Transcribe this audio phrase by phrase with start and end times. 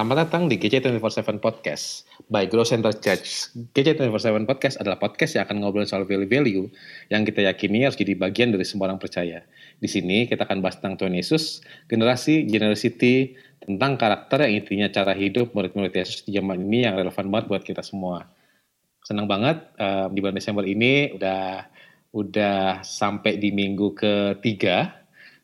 [0.00, 3.52] Selamat datang di GC247 Podcast by Grow Center Church.
[3.52, 6.72] GC247 Podcast adalah podcast yang akan ngobrol soal value-value
[7.12, 9.44] yang kita yakini harus jadi bagian dari semua orang percaya.
[9.76, 15.12] Di sini kita akan bahas tentang Tuhan Yesus, generasi, generosity, tentang karakter yang intinya cara
[15.12, 18.24] hidup murid-murid Yesus di zaman ini yang relevan banget buat kita semua.
[19.04, 21.68] Senang banget uh, di bulan Desember ini udah
[22.16, 24.99] udah sampai di minggu ketiga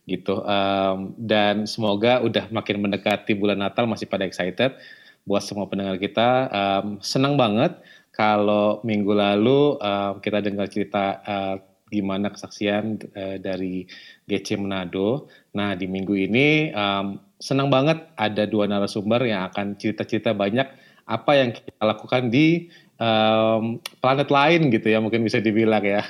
[0.06, 4.78] gitu um, dan semoga udah makin mendekati bulan Natal masih pada excited
[5.26, 7.74] buat semua pendengar kita um, senang banget
[8.14, 11.56] kalau minggu lalu um, kita dengar cerita uh,
[11.90, 13.86] gimana kesaksian uh, dari
[14.26, 15.30] GC Manado.
[15.54, 20.64] Nah di minggu ini um, senang banget ada dua narasumber yang akan cerita-cerita banyak
[21.06, 22.66] apa yang kita lakukan di
[23.00, 26.02] um, planet lain gitu ya mungkin bisa dibilang ya.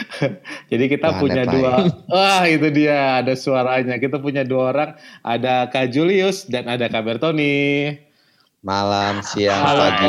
[0.70, 1.54] Jadi kita planet punya lain.
[1.54, 1.72] dua,
[2.12, 3.96] wah itu dia ada suaranya.
[4.00, 4.90] Kita punya dua orang,
[5.24, 7.96] ada Kak Julius dan ada Kak Bertoni.
[8.64, 10.08] Malam, siang, pagi.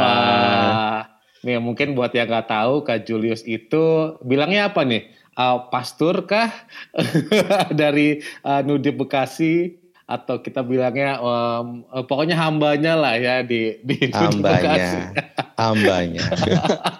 [0.00, 1.04] Wah,
[1.44, 5.20] nih mungkin buat yang nggak tahu Kak Julius itu bilangnya apa nih?
[5.32, 6.52] Uh, pastor kah
[7.80, 9.80] dari uh, Nudip Bekasi
[10.12, 15.12] atau kita bilangnya um, pokoknya hambanya lah ya di di hambanya.
[15.56, 16.22] hambanya.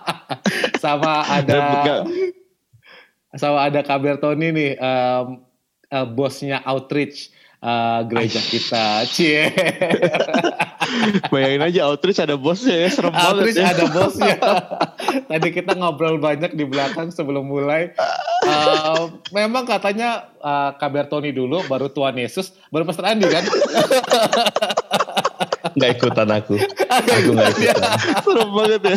[0.83, 2.03] Sama ada
[3.33, 5.41] sama ada kabar Tony nih um,
[5.89, 7.33] uh, bosnya outreach
[7.65, 9.09] uh, gereja kita.
[9.09, 9.49] Cie.
[11.33, 13.73] Bayangin aja outreach ada bosnya ya, serem outreach banget ya.
[13.73, 14.37] ada bosnya.
[15.31, 17.97] Tadi kita ngobrol banyak di belakang sebelum mulai.
[18.43, 23.47] Uh, memang katanya uh, kabar Tony dulu, baru Tuhan Yesus, baru Pastor Andi kan?
[25.77, 26.55] Nggak ikutan aku.
[26.93, 27.83] Aku nggak ikutan.
[28.25, 28.97] Serem banget ya.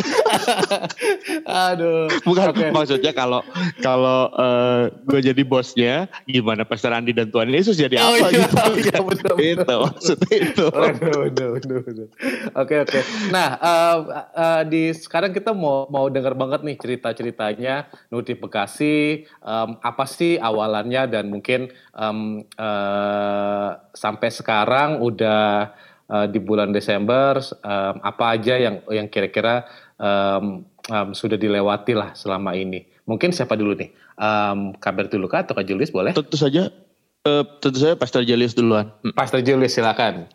[1.46, 2.06] Aduh.
[2.22, 2.70] Bukan okay.
[2.72, 3.40] maksudnya kalau
[3.80, 8.46] kalau uh, gue jadi bosnya, gimana Pastor Andi dan Tuhan Yesus jadi oh, apa iya,
[8.46, 8.56] gitu?
[8.76, 10.66] Iya, betul, itu maksudnya itu.
[12.56, 13.00] Oke oke.
[13.32, 13.96] Nah uh,
[14.32, 20.36] uh, di sekarang kita mau mau dengar banget nih cerita ceritanya notifikasi um, apa sih
[20.36, 25.72] awalannya dan mungkin um, uh, sampai sekarang udah
[26.10, 29.66] uh, di bulan Desember um, apa aja yang yang kira-kira
[29.98, 32.86] um, um, sudah dilewati lah selama ini.
[33.06, 33.90] Mungkin siapa dulu nih?
[34.16, 36.16] Um, kabar dulu kah atau Kak Julius boleh?
[36.16, 36.72] Tentu saja
[37.26, 38.90] uh, tentu saja Pastor Julius duluan.
[39.02, 39.14] Hmm.
[39.14, 40.26] Pastor Julius silakan.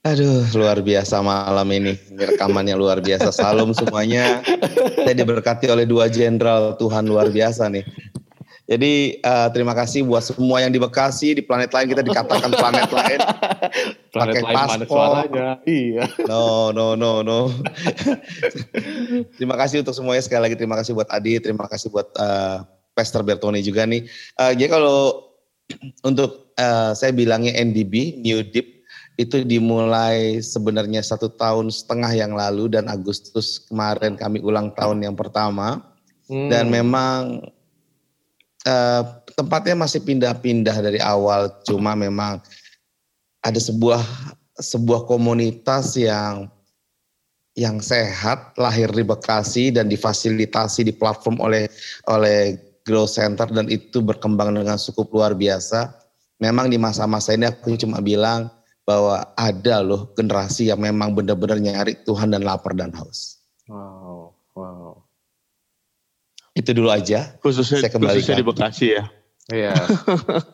[0.00, 1.92] Aduh, luar biasa malam ini.
[2.16, 3.28] Rekamannya luar biasa.
[3.36, 4.40] Salam semuanya.
[4.96, 7.84] Saya diberkati oleh dua jenderal Tuhan luar biasa nih.
[8.70, 12.86] Jadi uh, terima kasih buat semua yang di Bekasi, di planet lain kita dikatakan planet
[12.94, 13.18] lain.
[14.14, 15.10] planet pakai lain paspor.
[15.66, 16.06] Iya.
[16.30, 17.50] No, no, no, no.
[19.34, 20.54] terima kasih untuk semuanya sekali lagi.
[20.54, 22.62] Terima kasih buat Adi, terima kasih buat uh,
[22.94, 24.06] Pastor Bertoni juga nih.
[24.38, 25.18] Uh, jadi kalau
[26.06, 28.86] untuk uh, saya bilangnya NDB, New Deep,
[29.18, 35.18] itu dimulai sebenarnya satu tahun setengah yang lalu dan Agustus kemarin kami ulang tahun yang
[35.18, 35.82] pertama.
[36.30, 36.46] Hmm.
[36.46, 37.42] Dan memang
[38.66, 39.02] uh,
[39.36, 42.42] tempatnya masih pindah-pindah dari awal, cuma memang
[43.40, 44.02] ada sebuah
[44.60, 46.52] sebuah komunitas yang
[47.58, 51.66] yang sehat lahir di Bekasi dan difasilitasi di platform oleh
[52.08, 52.56] oleh
[52.86, 55.92] Grow Center dan itu berkembang dengan cukup luar biasa.
[56.40, 58.48] Memang di masa-masa ini aku cuma bilang
[58.88, 63.44] bahwa ada loh generasi yang memang benar-benar nyari Tuhan dan lapar dan haus.
[63.68, 64.39] Wow.
[66.54, 67.38] Itu dulu aja.
[67.38, 69.04] Khususnya, saya khususnya di Bekasi ya.
[69.50, 69.74] Iya.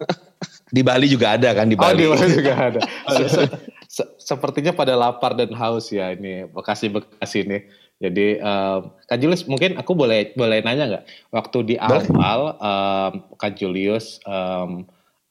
[0.77, 2.05] di Bali juga ada kan di Bali.
[2.09, 2.81] Oh, di Bali juga ada.
[3.15, 3.45] se
[3.87, 7.59] se sepertinya pada lapar dan haus ya ini Bekasi Bekasi ini.
[7.97, 13.57] Jadi um, Kak Julius mungkin aku boleh boleh nanya nggak waktu di awal um, Kak
[13.57, 14.85] Julius um,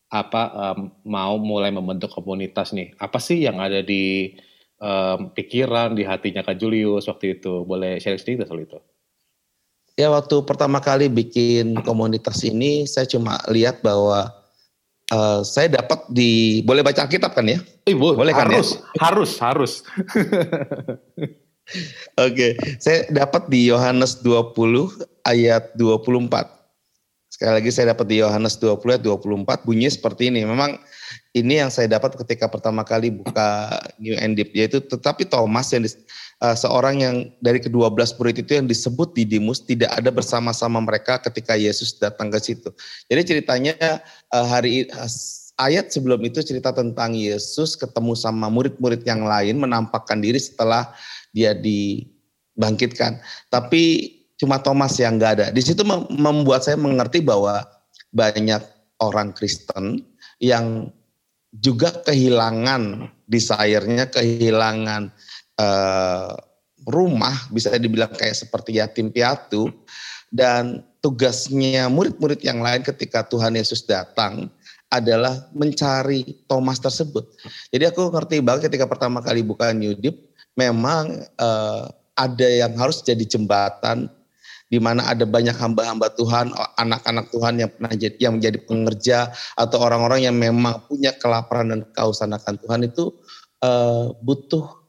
[0.10, 4.34] apa um, mau mulai membentuk komunitas nih apa sih yang ada di
[4.82, 8.82] um, pikiran di hatinya Kak Julius waktu itu boleh share sedikit soal itu?
[9.96, 14.32] Ya waktu pertama kali bikin komunitas ini saya cuma lihat bahwa
[15.12, 17.60] uh, saya dapat di boleh baca Alkitab kan ya?
[17.88, 18.80] Eh, boleh kan harus, ya?
[19.02, 19.74] Harus, harus.
[22.22, 22.52] Oke, okay.
[22.78, 26.30] saya dapat di Yohanes 20 ayat 24.
[27.26, 30.46] Sekali lagi saya dapat di Yohanes 20 ayat 24 bunyinya seperti ini.
[30.46, 30.78] Memang
[31.34, 35.84] ini yang saya dapat ketika pertama kali buka New Endip yaitu tetapi Thomas yang
[36.42, 41.22] uh, seorang yang dari kedua belas murid itu yang disebut Didimus tidak ada bersama-sama mereka
[41.22, 42.72] ketika Yesus datang ke situ.
[43.08, 43.76] Jadi ceritanya
[44.34, 45.12] uh, hari uh,
[45.62, 50.92] ayat sebelum itu cerita tentang Yesus ketemu sama murid-murid yang lain menampakkan diri setelah
[51.32, 53.20] dia dibangkitkan.
[53.52, 55.48] Tapi cuma Thomas yang nggak ada.
[55.52, 57.64] Di situ membuat saya mengerti bahwa
[58.12, 58.64] banyak
[59.00, 60.04] orang Kristen
[60.40, 60.92] yang
[61.64, 65.08] juga kehilangan desire-nya, kehilangan
[65.60, 66.34] uh,
[66.86, 69.72] rumah, bisa dibilang kayak seperti yatim piatu,
[70.30, 74.50] dan tugasnya murid-murid yang lain ketika Tuhan Yesus datang
[74.90, 77.26] adalah mencari Thomas tersebut.
[77.74, 83.04] Jadi aku ngerti banget ketika pertama kali buka New Deep, memang uh, ada yang harus
[83.04, 84.08] jadi jembatan
[84.66, 86.50] di mana ada banyak hamba-hamba Tuhan,
[86.82, 89.18] anak-anak Tuhan yang pernah jadi yang menjadi pengerja
[89.54, 93.14] atau orang-orang yang memang punya kelaparan dan kehausan akan Tuhan itu
[93.62, 94.85] uh, butuh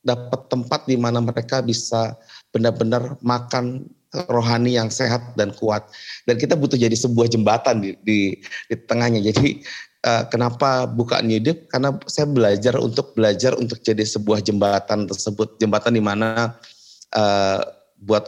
[0.00, 2.16] dapat tempat di mana mereka bisa
[2.50, 3.84] benar-benar makan
[4.26, 5.86] rohani yang sehat dan kuat.
[6.26, 8.18] Dan kita butuh jadi sebuah jembatan di di,
[8.66, 9.22] di tengahnya.
[9.30, 9.62] Jadi
[10.06, 11.70] uh, kenapa buka New Deep?
[11.70, 16.58] Karena saya belajar untuk belajar untuk jadi sebuah jembatan tersebut, jembatan di mana
[17.14, 17.60] uh,
[18.02, 18.26] buat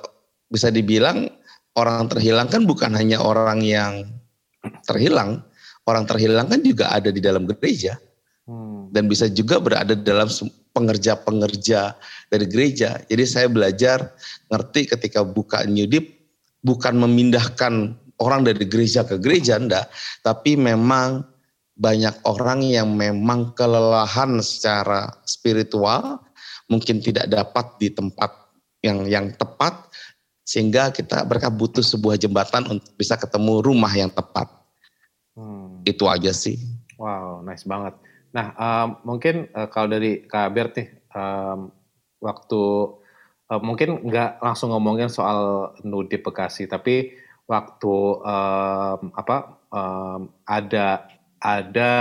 [0.53, 1.33] bisa dibilang
[1.75, 4.05] orang terhilang kan bukan hanya orang yang
[4.85, 5.41] terhilang,
[5.89, 7.97] orang terhilang kan juga ada di dalam gereja
[8.47, 8.93] hmm.
[8.93, 10.29] dan bisa juga berada dalam
[10.73, 11.97] pengerja-pengerja
[12.33, 13.01] dari gereja.
[13.07, 14.13] Jadi saya belajar
[14.49, 16.21] ngerti ketika buka New Deep
[16.65, 19.91] bukan memindahkan orang dari gereja ke gereja enggak,
[20.23, 21.27] tapi memang
[21.77, 26.21] banyak orang yang memang kelelahan secara spiritual,
[26.69, 28.31] mungkin tidak dapat di tempat
[28.85, 29.91] yang yang tepat
[30.43, 34.51] sehingga kita mereka butuh sebuah jembatan untuk bisa ketemu rumah yang tepat.
[35.33, 35.81] Hmm.
[35.83, 36.61] Itu aja sih.
[37.01, 37.97] Wow, nice banget.
[38.33, 41.69] Nah, um, mungkin uh, kalau dari Kak Bert nih, um,
[42.21, 42.63] waktu
[43.53, 47.13] uh, mungkin nggak langsung ngomongin soal Nudi Bekasi, tapi
[47.45, 49.37] waktu um, apa
[49.69, 51.13] um, ada
[51.43, 51.93] ada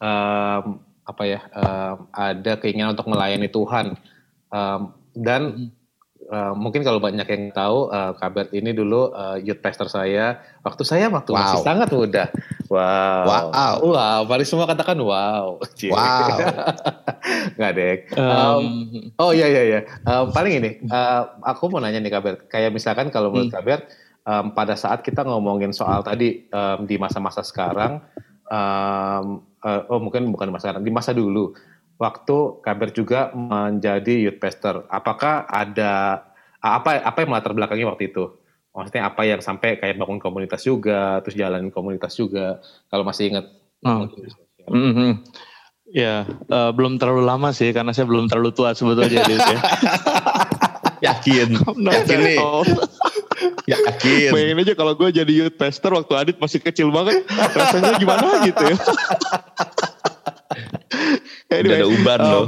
[0.00, 3.96] um, apa ya um, ada keinginan untuk melayani Tuhan
[4.52, 5.83] um, dan hmm.
[6.34, 10.82] Uh, mungkin kalau banyak yang tahu uh, Kabert ini dulu uh, youth pastor saya waktu
[10.82, 11.38] saya waktu wow.
[11.38, 12.24] masih sangat muda.
[12.66, 13.22] Wow.
[13.54, 13.74] Wow.
[13.94, 14.20] Wow.
[14.26, 15.62] Mari semua katakan wow.
[15.94, 16.36] Wow.
[17.54, 17.98] Nggak dek.
[18.18, 18.66] Um,
[19.14, 19.80] oh iya iya iya.
[20.02, 22.50] Um, paling ini uh, aku mau nanya nih Kabert.
[22.50, 23.58] Kayak misalkan kalau menurut hmm.
[23.62, 23.82] Kabert
[24.26, 28.02] um, pada saat kita ngomongin soal tadi um, di masa-masa sekarang
[28.50, 31.54] um, uh, oh mungkin bukan di masa sekarang di masa dulu
[31.98, 34.86] waktu Kaber juga menjadi youth pastor.
[34.90, 36.24] Apakah ada
[36.64, 38.34] apa apa yang melatar belakangnya waktu itu?
[38.74, 42.58] Maksudnya apa yang sampai kayak bangun komunitas juga, terus jalanin komunitas juga.
[42.90, 43.46] Kalau masih ingat.
[43.86, 44.10] Oh.
[44.66, 45.10] Mm -hmm.
[45.94, 49.38] Ya, uh, belum terlalu lama sih karena saya belum terlalu tua sebetulnya ya.
[51.12, 51.54] Yakin.
[51.76, 52.38] Yakin nih.
[53.68, 54.30] Yakin.
[54.32, 58.62] Bayangin aja kalau gue jadi youth pastor waktu Adit masih kecil banget, rasanya gimana gitu
[58.64, 58.76] ya.
[61.50, 62.46] anyway, ada uban um, loh.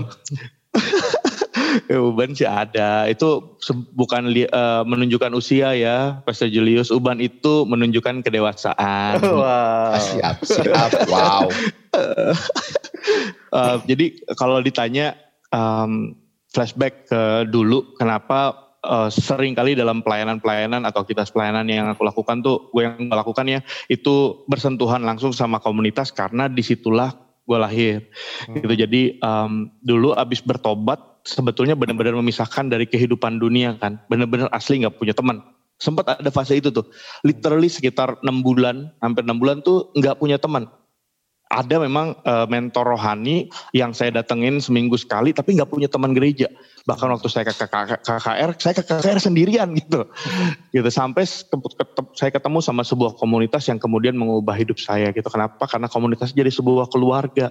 [1.90, 3.08] ya, uban sih ada.
[3.08, 3.58] Itu
[3.96, 6.92] bukan uh, menunjukkan usia ya, Pastor Julius.
[6.92, 9.18] Uban itu menunjukkan kedewasaan.
[9.36, 9.92] Wow.
[9.92, 10.90] Ah, siap, siap.
[11.10, 11.52] Wow.
[13.52, 15.18] uh, jadi kalau ditanya
[15.52, 16.16] um,
[16.50, 22.40] flashback ke dulu, kenapa uh, sering kali dalam pelayanan-pelayanan atau aktivitas pelayanan yang aku lakukan
[22.40, 23.60] tuh, gue yang melakukan ya,
[23.92, 27.94] itu bersentuhan langsung sama komunitas karena di situlah gue lahir.
[28.50, 28.58] Hmm.
[28.60, 28.74] gitu.
[28.74, 34.02] Jadi um, dulu abis bertobat sebetulnya benar-benar memisahkan dari kehidupan dunia kan.
[34.10, 35.40] Benar-benar asli nggak punya teman.
[35.78, 36.90] Sempat ada fase itu tuh.
[37.22, 40.66] Literally sekitar enam bulan hampir enam bulan tuh nggak punya teman.
[41.46, 46.50] Ada memang uh, mentor rohani yang saya datengin seminggu sekali tapi nggak punya teman gereja
[46.86, 50.06] bahkan waktu saya ke KKR saya ke KKR sendirian gitu.
[50.70, 51.26] Gitu sampai
[52.14, 55.26] saya ketemu sama sebuah komunitas yang kemudian mengubah hidup saya gitu.
[55.26, 55.66] Kenapa?
[55.66, 57.50] Karena komunitas jadi sebuah keluarga.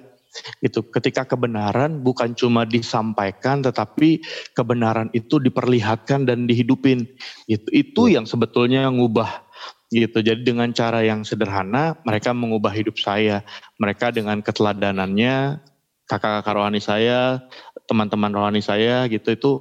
[0.60, 4.20] Gitu ketika kebenaran bukan cuma disampaikan tetapi
[4.56, 7.04] kebenaran itu diperlihatkan dan dihidupin.
[7.52, 9.44] Itu itu yang sebetulnya ngubah.
[9.92, 10.16] Gitu.
[10.24, 13.44] Jadi dengan cara yang sederhana mereka mengubah hidup saya.
[13.84, 15.60] Mereka dengan keteladanannya
[16.06, 17.42] kakak-kakak rohani saya,
[17.86, 19.52] teman-teman rohani saya gitu itu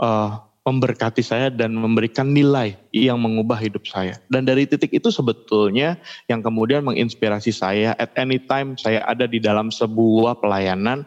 [0.00, 4.16] uh, memberkati saya dan memberikan nilai yang mengubah hidup saya.
[4.32, 6.00] Dan dari titik itu sebetulnya
[6.32, 11.04] yang kemudian menginspirasi saya at any time saya ada di dalam sebuah pelayanan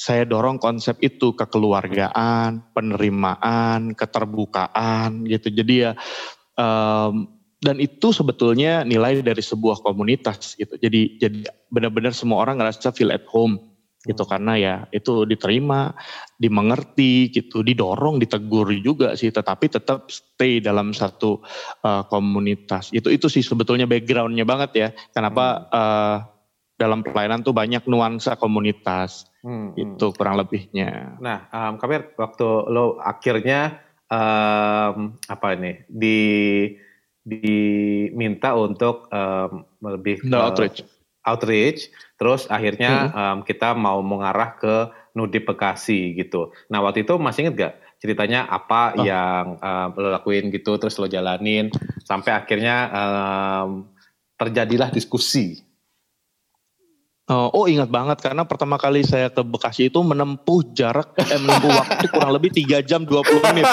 [0.00, 5.52] saya dorong konsep itu kekeluargaan, penerimaan, keterbukaan gitu.
[5.52, 5.92] Jadi ya
[6.56, 7.28] um,
[7.60, 10.80] dan itu sebetulnya nilai dari sebuah komunitas gitu.
[10.80, 13.60] Jadi jadi benar-benar semua orang ngerasa feel at home
[14.00, 14.30] gitu hmm.
[14.32, 15.92] karena ya itu diterima,
[16.40, 21.44] dimengerti gitu, didorong, ditegur juga sih, tetapi tetap stay dalam satu
[21.84, 22.88] uh, komunitas.
[22.96, 24.88] Itu itu sih sebetulnya backgroundnya banget ya.
[25.12, 25.76] Kenapa hmm.
[25.76, 26.16] uh,
[26.80, 29.82] dalam pelayanan tuh banyak nuansa komunitas hmm, hmm.
[29.84, 31.20] itu kurang lebihnya.
[31.20, 36.20] Nah, um, Kabir, waktu lo akhirnya um, apa ini di
[37.20, 40.80] diminta untuk um, lebih no outreach.
[41.26, 43.16] Outreach, terus akhirnya hmm.
[43.16, 44.74] um, kita mau mengarah ke
[45.16, 46.54] Nudip Bekasi gitu.
[46.70, 49.04] Nah waktu itu masih inget gak ceritanya apa oh.
[49.04, 51.68] yang um, lo lakuin gitu, terus lo jalanin
[52.06, 53.90] sampai akhirnya um,
[54.40, 55.60] terjadilah diskusi
[57.30, 61.70] Oh, oh ingat banget karena pertama kali saya ke Bekasi itu menempuh jarak eh, menempuh
[61.70, 63.22] waktu kurang lebih tiga jam 20
[63.54, 63.70] menit.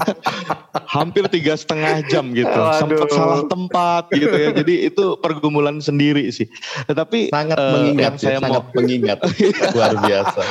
[0.96, 2.48] Hampir tiga setengah jam gitu.
[2.80, 4.56] Sempat salah tempat gitu ya.
[4.56, 6.48] Jadi itu pergumulan sendiri sih.
[6.88, 9.18] Tetapi sangat uh, mengingat yang saya ya, sangat mau mengingat
[9.76, 10.42] luar biasa.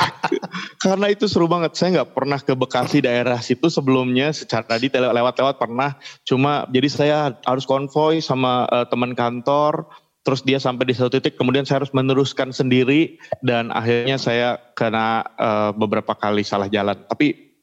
[0.78, 1.74] karena itu seru banget.
[1.74, 5.98] Saya nggak pernah ke Bekasi daerah situ sebelumnya secara tadi lewat-lewat pernah.
[6.22, 11.40] Cuma jadi saya harus konvoy sama uh, teman kantor terus dia sampai di satu titik
[11.40, 17.56] kemudian saya harus meneruskan sendiri dan akhirnya saya kena uh, beberapa kali salah jalan tapi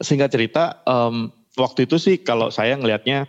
[0.00, 3.28] singkat cerita um, waktu itu sih kalau saya ngelihatnya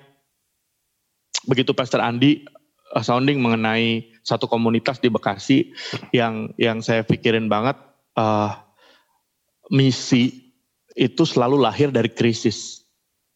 [1.46, 2.48] begitu Pastor Andi
[2.96, 5.76] uh, sounding mengenai satu komunitas di Bekasi
[6.16, 7.78] yang yang saya pikirin banget
[8.18, 8.58] uh,
[9.70, 10.54] misi
[10.96, 12.88] itu selalu lahir dari krisis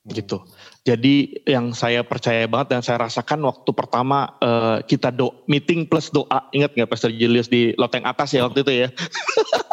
[0.08, 0.42] gitu.
[0.90, 6.10] Jadi yang saya percaya banget dan saya rasakan waktu pertama uh, kita do meeting plus
[6.10, 8.88] doa, ingat nggak Pastor Julius di loteng atas ya waktu itu ya?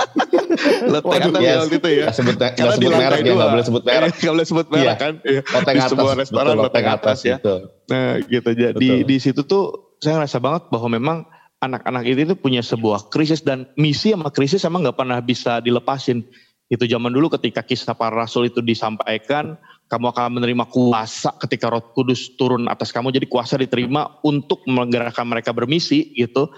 [0.92, 1.48] loteng atas yes.
[1.48, 2.04] ya waktu itu ya.
[2.12, 4.12] Gak sebut, gak Karena sebut merek ya, gak boleh sebut merek.
[4.20, 4.96] Gak boleh sebut merek yeah.
[5.00, 5.14] kan.
[5.24, 5.40] Iya.
[5.40, 7.36] Loteng di atas, sebuah restoran betul, loteng atas, atas ya.
[7.40, 7.60] Betul.
[7.88, 9.64] Nah gitu, jadi di situ tuh
[10.04, 11.18] saya ngerasa banget bahwa memang
[11.64, 16.28] anak-anak itu punya sebuah krisis dan misi sama krisis emang nggak pernah bisa dilepasin.
[16.68, 19.56] Itu zaman dulu ketika kisah para rasul itu disampaikan,
[19.86, 23.14] kamu akan menerima kuasa ketika Roh Kudus turun atas kamu.
[23.14, 26.50] Jadi kuasa diterima untuk menggerakkan mereka bermisi gitu,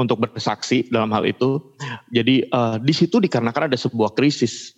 [0.00, 1.60] untuk bersaksi dalam hal itu.
[2.08, 4.72] Jadi uh, di situ dikarenakan ada sebuah krisis.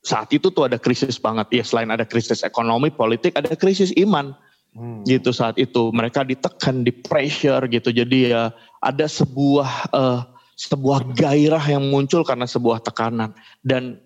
[0.00, 1.60] Saat itu tuh ada krisis banget.
[1.60, 4.34] Ya selain ada krisis ekonomi, politik, ada krisis iman.
[4.70, 5.02] Hmm.
[5.02, 8.42] gitu saat itu mereka ditekan di pressure gitu jadi ya
[8.78, 10.22] ada sebuah uh,
[10.54, 13.34] sebuah gairah yang muncul karena sebuah tekanan
[13.66, 13.98] dan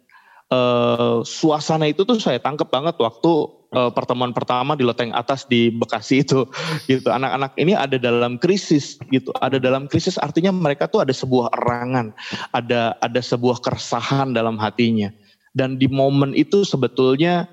[0.55, 3.31] uh, suasana itu tuh saya tangkep banget waktu
[3.75, 6.47] uh, pertemuan pertama di loteng atas di Bekasi itu
[6.91, 7.11] gitu.
[7.11, 9.35] Anak-anak ini ada dalam krisis gitu.
[9.43, 12.15] Ada dalam krisis artinya mereka tuh ada sebuah erangan
[12.55, 15.11] ada ada sebuah keresahan dalam hatinya.
[15.55, 17.47] Dan di momen itu sebetulnya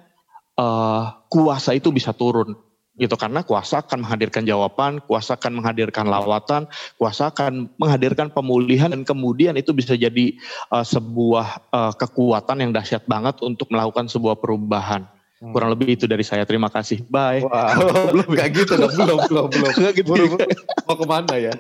[0.58, 2.58] uh, kuasa itu bisa turun
[3.02, 6.70] gitu karena kuasa akan menghadirkan jawaban, kuasa akan menghadirkan lawatan,
[7.02, 10.38] kuasa akan menghadirkan pemulihan dan kemudian itu bisa jadi
[10.70, 15.10] uh, sebuah uh, kekuatan yang dahsyat banget untuk melakukan sebuah perubahan.
[15.42, 15.58] Hmm.
[15.58, 16.46] Kurang lebih itu dari saya.
[16.46, 17.02] Terima kasih.
[17.10, 17.42] Bye.
[17.42, 18.14] Wow.
[18.14, 18.94] belum gak gitu dong.
[18.94, 19.74] Belum, belum, belum.
[19.74, 20.14] Gak gitu.
[20.14, 20.38] Belum,
[20.86, 21.54] mau ke mana ya?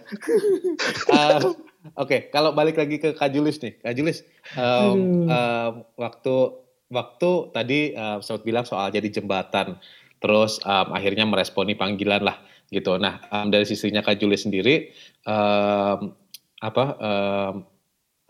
[1.09, 1.41] uh,
[1.97, 3.81] Oke, okay, kalau balik lagi ke Kak Julis nih.
[3.81, 4.21] Kak Julis,
[4.53, 6.61] um, uh, waktu
[6.93, 9.81] waktu tadi uh, sempat bilang soal jadi jembatan
[10.21, 12.37] terus um, akhirnya meresponi panggilan lah
[12.69, 12.95] gitu.
[13.01, 14.93] Nah um, dari sisinya Kak Juli sendiri
[15.25, 16.13] um,
[16.61, 17.55] apa um,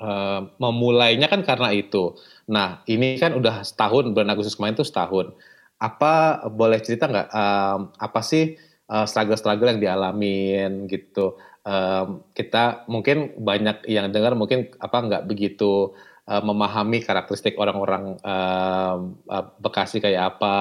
[0.01, 2.17] um, memulainya kan karena itu.
[2.49, 5.35] Nah ini kan udah setahun bulan Agustus kemarin tuh setahun.
[5.77, 8.57] Apa boleh cerita nggak um, apa sih
[8.89, 11.37] uh, struggle-struggle yang dialamin gitu?
[11.61, 15.93] Um, kita mungkin banyak yang dengar mungkin apa nggak begitu
[16.25, 20.55] uh, memahami karakteristik orang-orang um, uh, Bekasi kayak apa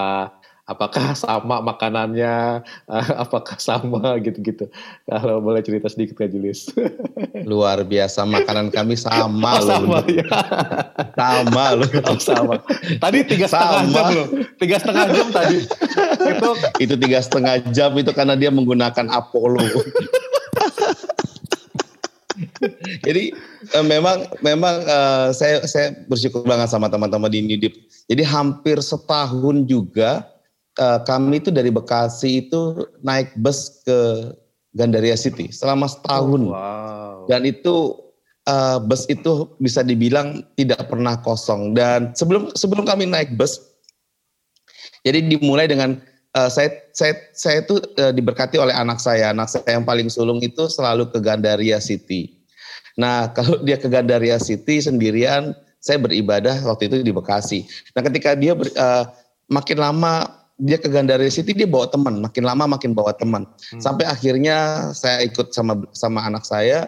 [0.70, 2.62] apakah sama makanannya,
[3.18, 4.70] apakah sama gitu-gitu.
[5.10, 6.70] Kalau boleh cerita sedikit Kak Julius.
[7.50, 10.04] Luar biasa, makanan kami sama oh, sama, loh.
[10.06, 10.26] Ya.
[11.18, 11.88] sama loh.
[12.10, 12.56] Oh, sama.
[12.96, 14.28] Tadi tiga setengah jam loh.
[14.56, 15.58] Tiga setengah jam tadi.
[16.30, 16.50] itu
[16.80, 19.62] itu tiga setengah jam itu karena dia menggunakan Apollo.
[23.04, 23.36] Jadi
[23.76, 27.74] uh, memang memang uh, saya saya bersyukur banget sama teman-teman di Nidip.
[28.08, 30.26] Jadi hampir setahun juga
[30.80, 34.32] uh, kami itu dari Bekasi itu naik bus ke
[34.74, 36.42] Gandaria City selama setahun.
[36.48, 37.28] Oh, wow.
[37.28, 37.94] Dan itu
[38.48, 41.76] uh, bus itu bisa dibilang tidak pernah kosong.
[41.76, 43.60] Dan sebelum sebelum kami naik bus,
[45.04, 46.00] jadi dimulai dengan
[46.38, 49.34] uh, saya saya saya itu uh, diberkati oleh anak saya.
[49.34, 52.40] Anak saya yang paling sulung itu selalu ke Gandaria City.
[52.96, 57.66] Nah kalau dia ke Gandaria City sendirian, saya beribadah waktu itu di Bekasi.
[57.98, 59.10] Nah ketika dia ber, uh,
[59.50, 63.48] makin lama dia ke Gandaria City dia bawa teman, makin lama makin bawa teman.
[63.48, 63.80] Hmm.
[63.80, 66.86] Sampai akhirnya saya ikut sama sama anak saya,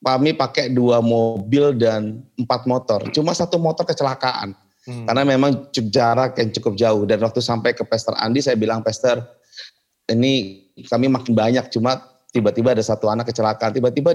[0.00, 3.06] kami pakai dua mobil dan empat motor.
[3.12, 4.56] Cuma satu motor kecelakaan.
[4.82, 5.06] Hmm.
[5.06, 9.22] Karena memang jarak yang cukup jauh dan waktu sampai ke Pester Andi saya bilang Pester
[10.10, 12.02] ini kami makin banyak cuma
[12.34, 14.10] tiba-tiba ada satu anak kecelakaan tiba-tiba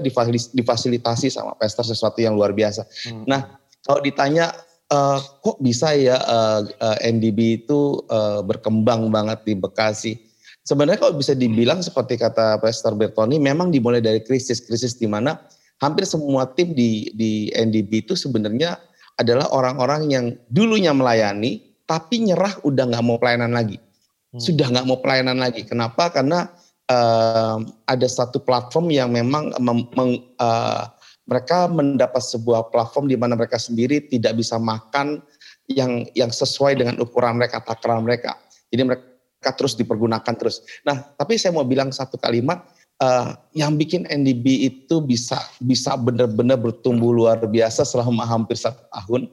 [0.52, 2.84] difasilitasi sama Pester sesuatu yang luar biasa.
[3.08, 3.24] Hmm.
[3.24, 4.52] Nah, kalau ditanya
[4.92, 10.14] uh, kok bisa ya uh, uh, NDB itu uh, berkembang banget di Bekasi.
[10.68, 15.40] sebenarnya kalau bisa dibilang seperti kata Pastor Bertoni, memang dimulai dari krisis, krisis di mana
[15.80, 18.76] hampir semua tim di di NDB itu sebenarnya
[19.16, 24.44] adalah orang-orang yang dulunya melayani, tapi nyerah udah nggak mau pelayanan lagi, hmm.
[24.44, 25.64] sudah nggak mau pelayanan lagi.
[25.64, 26.12] Kenapa?
[26.12, 26.52] Karena
[26.92, 30.84] uh, ada satu platform yang memang mem, meng, uh,
[31.28, 35.20] mereka mendapat sebuah platform di mana mereka sendiri tidak bisa makan
[35.68, 38.40] yang yang sesuai dengan ukuran mereka, takaran mereka.
[38.72, 40.64] Jadi mereka terus dipergunakan terus.
[40.88, 42.64] Nah, tapi saya mau bilang satu kalimat
[43.04, 49.28] uh, yang bikin NDB itu bisa bisa benar-benar bertumbuh luar biasa selama hampir satu tahun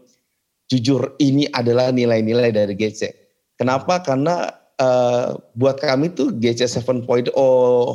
[0.68, 3.14] jujur ini adalah nilai-nilai dari GC.
[3.56, 4.04] Kenapa?
[4.04, 7.32] Karena uh, buat kami tuh GC 7.0,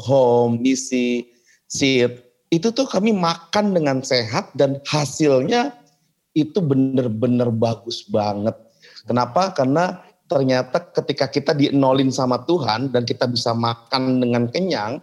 [0.01, 1.29] home, misi,
[1.69, 5.71] seed, itu tuh kami makan dengan sehat dan hasilnya
[6.35, 8.55] itu benar-benar bagus banget.
[9.07, 9.55] Kenapa?
[9.55, 14.99] Karena ternyata ketika kita dienolin sama Tuhan dan kita bisa makan dengan kenyang,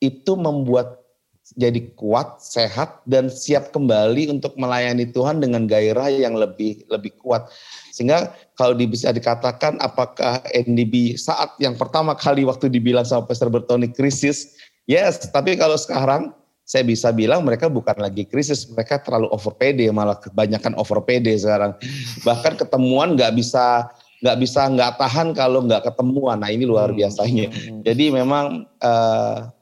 [0.00, 1.04] itu membuat
[1.52, 7.52] jadi kuat, sehat dan siap kembali untuk melayani Tuhan dengan gairah yang lebih lebih kuat.
[7.92, 13.92] Sehingga kalau bisa dikatakan apakah NDB saat yang pertama kali waktu dibilang sama Pastor Bertoni
[13.92, 16.32] krisis, yes, tapi kalau sekarang
[16.64, 21.36] saya bisa bilang mereka bukan lagi krisis, mereka terlalu over PD, malah kebanyakan over PD
[21.36, 21.76] sekarang.
[22.24, 23.92] Bahkan ketemuan nggak bisa
[24.24, 26.40] nggak bisa nggak tahan kalau nggak ketemuan.
[26.40, 26.98] Nah ini luar hmm.
[27.04, 27.46] biasanya.
[27.84, 29.52] Jadi memang uh,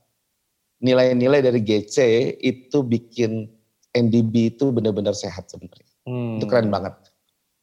[0.78, 1.98] nilai-nilai dari GC
[2.38, 3.50] itu bikin
[3.90, 5.90] NDB itu benar-benar sehat sebenarnya.
[6.06, 6.38] Hmm.
[6.38, 6.94] Itu keren banget.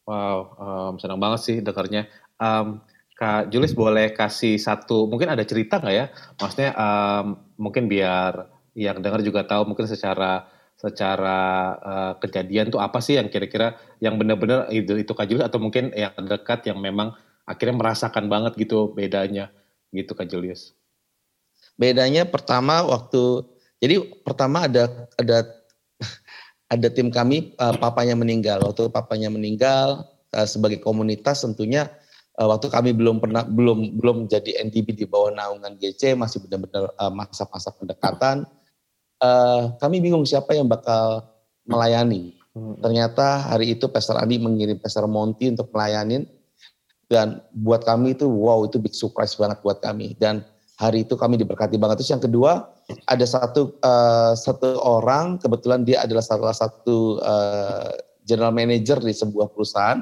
[0.04, 2.12] Wow, um, senang banget sih dengarnya.
[2.42, 2.84] Um,
[3.20, 6.08] Kak Julis boleh kasih satu, mungkin ada cerita nggak ya?
[6.40, 8.48] Maksudnya um, mungkin biar
[8.80, 10.48] yang dengar juga tahu mungkin secara
[10.80, 11.40] secara
[11.84, 15.92] uh, kejadian tuh apa sih yang kira-kira yang benar-benar itu itu Kak Julius atau mungkin
[15.92, 17.12] yang dekat yang memang
[17.44, 19.51] akhirnya merasakan banget gitu bedanya
[19.92, 20.72] gitu Kak Julius.
[21.75, 23.44] Bedanya pertama waktu
[23.84, 24.88] jadi pertama ada
[25.20, 25.44] ada
[26.74, 28.64] ada tim kami uh, papanya meninggal.
[28.64, 31.92] Waktu papanya meninggal uh, sebagai komunitas tentunya
[32.48, 37.12] waktu kami belum pernah belum belum jadi NTB di bawah naungan GC masih benar-benar uh,
[37.12, 38.48] masa-masa pendekatan.
[39.20, 41.28] Uh, kami bingung siapa yang bakal
[41.68, 42.40] melayani.
[42.56, 42.80] Hmm.
[42.80, 46.24] Ternyata hari itu Pastor Andi mengirim Pastor Monty untuk melayanin
[47.12, 50.46] dan buat kami itu wow itu big surprise banget buat kami dan
[50.80, 52.00] hari itu kami diberkati banget.
[52.00, 52.72] Terus yang kedua
[53.04, 57.92] ada satu uh, satu orang kebetulan dia adalah salah satu uh,
[58.24, 60.00] general manager di sebuah perusahaan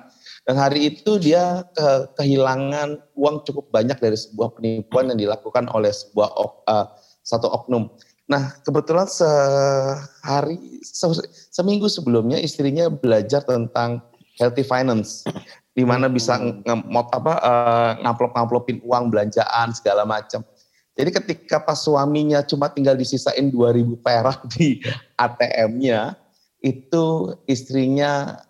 [0.47, 5.91] dan hari itu dia ke, kehilangan uang cukup banyak dari sebuah penipuan yang dilakukan oleh
[5.91, 6.31] sebuah
[6.71, 6.87] uh,
[7.27, 7.91] satu oknum.
[8.31, 11.03] Nah kebetulan sehari se,
[11.51, 13.99] seminggu sebelumnya istrinya belajar tentang
[14.39, 15.27] healthy finance
[15.75, 16.63] di mana bisa hmm.
[16.63, 20.47] ngemot apa uh, ngamplop-ngamplopin uang belanjaan segala macam.
[20.95, 24.81] Jadi ketika pas suaminya cuma tinggal disisain 2000 perak di
[25.13, 26.17] ATM-nya,
[26.65, 28.41] itu istrinya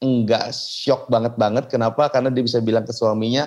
[0.00, 1.68] enggak shock banget-banget.
[1.68, 2.08] Kenapa?
[2.08, 3.46] Karena dia bisa bilang ke suaminya,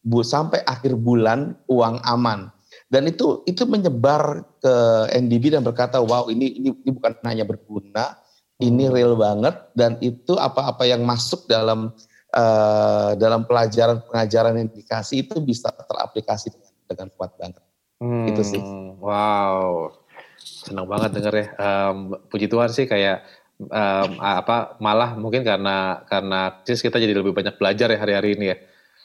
[0.00, 2.50] bu sampai akhir bulan uang aman.
[2.86, 4.74] Dan itu itu menyebar ke
[5.14, 8.16] NDB dan berkata, wow ini ini, ini bukan hanya berguna,
[8.62, 9.54] ini real banget.
[9.76, 11.92] Dan itu apa-apa yang masuk dalam
[12.32, 17.62] uh, dalam pelajaran pengajaran yang dikasih itu bisa teraplikasi dengan dengan kuat banget.
[17.96, 18.60] Hmm, itu sih.
[19.00, 19.96] Wow,
[20.38, 21.46] senang banget denger ya.
[21.56, 23.24] Um, puji Tuhan sih kayak
[23.60, 28.46] um, apa malah mungkin karena karena just kita jadi lebih banyak belajar ya hari-hari ini
[28.52, 28.56] ya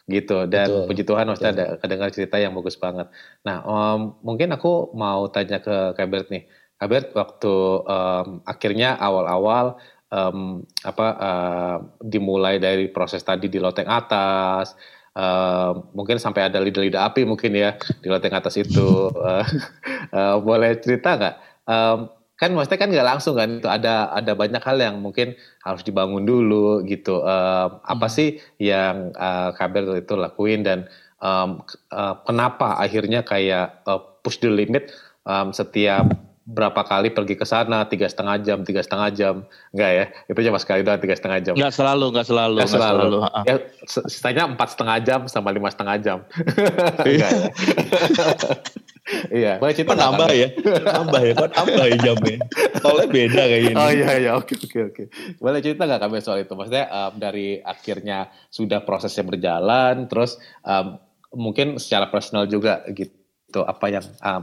[0.10, 0.88] gitu dan Betul.
[0.92, 3.08] puji Tuhan maksudnya ada kedengar cerita yang bagus banget.
[3.48, 7.54] Nah um, mungkin aku mau tanya ke Kabert nih, Kabert waktu
[7.86, 9.80] um, akhirnya awal-awal
[10.12, 14.76] um, apa uh, dimulai dari proses tadi di loteng atas,
[15.12, 19.44] Uh, mungkin sampai ada lidah-lidah api mungkin ya di loteng atas itu uh,
[20.16, 21.36] uh, boleh cerita nggak?
[21.68, 22.08] Um,
[22.42, 26.26] kan maksudnya kan nggak langsung kan itu ada ada banyak hal yang mungkin harus dibangun
[26.26, 27.22] dulu gitu.
[27.22, 28.16] Um, apa hmm.
[28.18, 30.90] sih yang uh, kabar itu lakuin dan
[31.22, 31.62] um,
[31.94, 34.90] uh, kenapa akhirnya kayak uh, push the limit
[35.30, 36.10] um, setiap
[36.42, 39.36] berapa kali pergi ke sana tiga setengah jam tiga setengah jam
[39.72, 42.98] enggak ya itu cuma sekali doang tiga setengah jam enggak selalu enggak selalu enggak selalu,
[42.98, 43.20] selalu.
[43.46, 46.20] ya sisanya empat setengah jam sama lima setengah jam
[47.22, 47.30] ya?
[49.34, 50.48] iya boleh cerita nambah ya?
[50.62, 52.38] Nambah ya kok nambah ya jamnya?
[52.80, 55.04] Soalnya beda kayak gini oh iya iya oke oke oke.
[55.42, 56.54] Boleh cerita nggak kami soal itu?
[56.54, 61.02] Maksudnya um, dari akhirnya sudah prosesnya berjalan terus um,
[61.34, 64.42] mungkin secara personal juga gitu itu apa yang uh,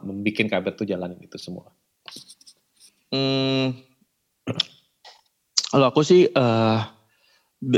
[0.00, 1.68] membuat kabar tuh jalan itu semua?
[3.12, 3.76] Hmm,
[5.68, 6.80] kalau aku sih uh,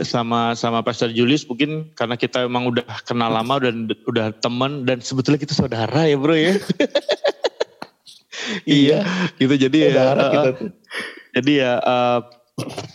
[0.03, 4.99] sama sama Pastor Julius mungkin karena kita emang udah kenal lama dan udah temen dan
[4.99, 6.59] sebetulnya kita saudara ya bro ya.
[8.67, 9.07] iya,
[9.39, 10.05] gitu jadi ya.
[10.19, 10.53] Uh,
[11.39, 12.21] jadi ya uh,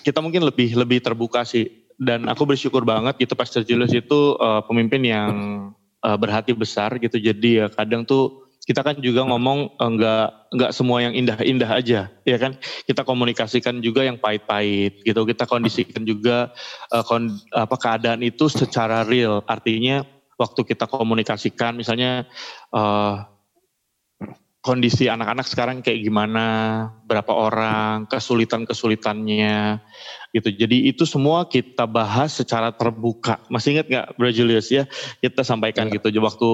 [0.03, 4.59] kita mungkin lebih lebih terbuka sih dan aku bersyukur banget gitu Pastor Julius itu uh,
[4.67, 5.31] pemimpin yang
[6.03, 11.03] uh, berhati besar gitu jadi ya kadang tuh kita kan juga ngomong enggak enggak semua
[11.03, 12.55] yang indah-indah aja ya kan
[12.87, 16.55] kita komunikasikan juga yang pahit-pahit gitu kita kondisikan juga
[16.95, 20.07] uh, kon, apa keadaan itu secara real artinya
[20.39, 22.23] waktu kita komunikasikan misalnya
[22.71, 23.27] uh,
[24.63, 26.47] kondisi anak-anak sekarang kayak gimana,
[27.03, 29.83] berapa orang, kesulitan-kesulitannya
[30.31, 30.49] gitu.
[30.55, 33.43] Jadi itu semua kita bahas secara terbuka.
[33.51, 34.87] Masih ingat nggak Bro Julius ya?
[35.19, 35.99] Kita sampaikan ya.
[35.99, 36.49] gitu waktu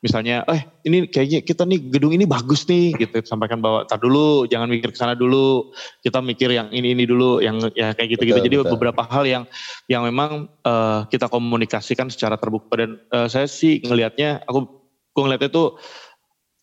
[0.00, 3.22] misalnya, eh ini kayaknya kita nih gedung ini bagus nih gitu.
[3.24, 5.72] Sampaikan bahwa tar dulu, jangan mikir ke sana dulu.
[6.00, 8.40] Kita mikir yang ini ini dulu, yang ya kayak gitu-gitu.
[8.40, 8.72] Jadi betul.
[8.76, 9.44] beberapa hal yang
[9.86, 14.66] yang memang uh, kita komunikasikan secara terbuka dan uh, saya sih ngelihatnya, aku
[15.14, 15.80] aku ngelihatnya tuh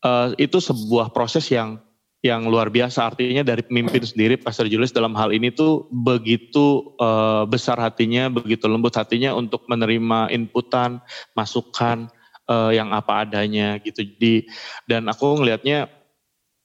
[0.05, 1.81] uh, itu sebuah proses yang
[2.23, 7.43] yang luar biasa artinya dari pemimpin sendiri Pastor Julius dalam hal ini tuh begitu uh,
[7.43, 11.03] besar hatinya begitu lembut hatinya untuk menerima inputan
[11.35, 12.07] masukan
[12.47, 14.03] uh, yang apa adanya gitu.
[14.05, 14.47] Di
[14.89, 15.91] dan aku ngelihatnya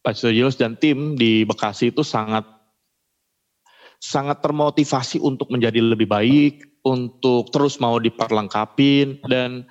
[0.03, 2.47] Pastor Julius dan tim di Bekasi itu sangat
[3.99, 9.67] sangat termotivasi untuk menjadi lebih baik untuk terus mau diperlengkapin dan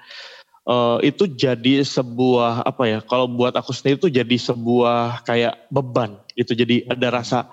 [0.68, 6.20] uh, itu jadi sebuah apa ya kalau buat aku sendiri itu jadi sebuah kayak beban
[6.36, 7.48] itu jadi ada rasa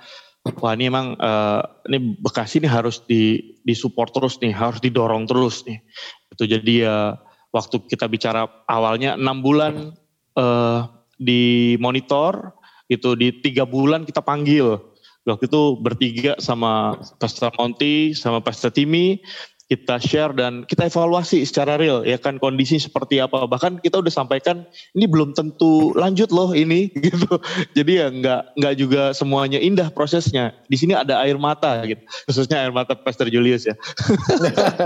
[0.61, 5.65] wah ini emang uh, ini Bekasi ini harus di disupport terus nih harus didorong terus
[5.65, 5.81] nih.
[6.29, 7.11] Itu jadi ya uh,
[7.55, 9.95] waktu kita bicara awalnya enam bulan
[10.35, 12.51] uh, di monitor
[12.91, 14.83] itu di tiga bulan kita panggil.
[15.25, 19.25] Waktu itu bertiga sama Pastor Monty sama Pastor Timmy
[19.65, 23.49] kita share dan kita evaluasi secara real ya kan kondisi seperti apa.
[23.49, 27.41] Bahkan kita udah sampaikan ini belum tentu lanjut loh ini gitu.
[27.73, 30.53] Jadi ya nggak nggak juga semuanya indah prosesnya.
[30.69, 32.01] Di sini ada air mata gitu.
[32.29, 33.75] Khususnya air mata Pastor Julius ya.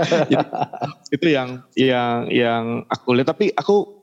[1.15, 3.35] Itu yang yang yang aku lihat.
[3.35, 3.99] Tapi aku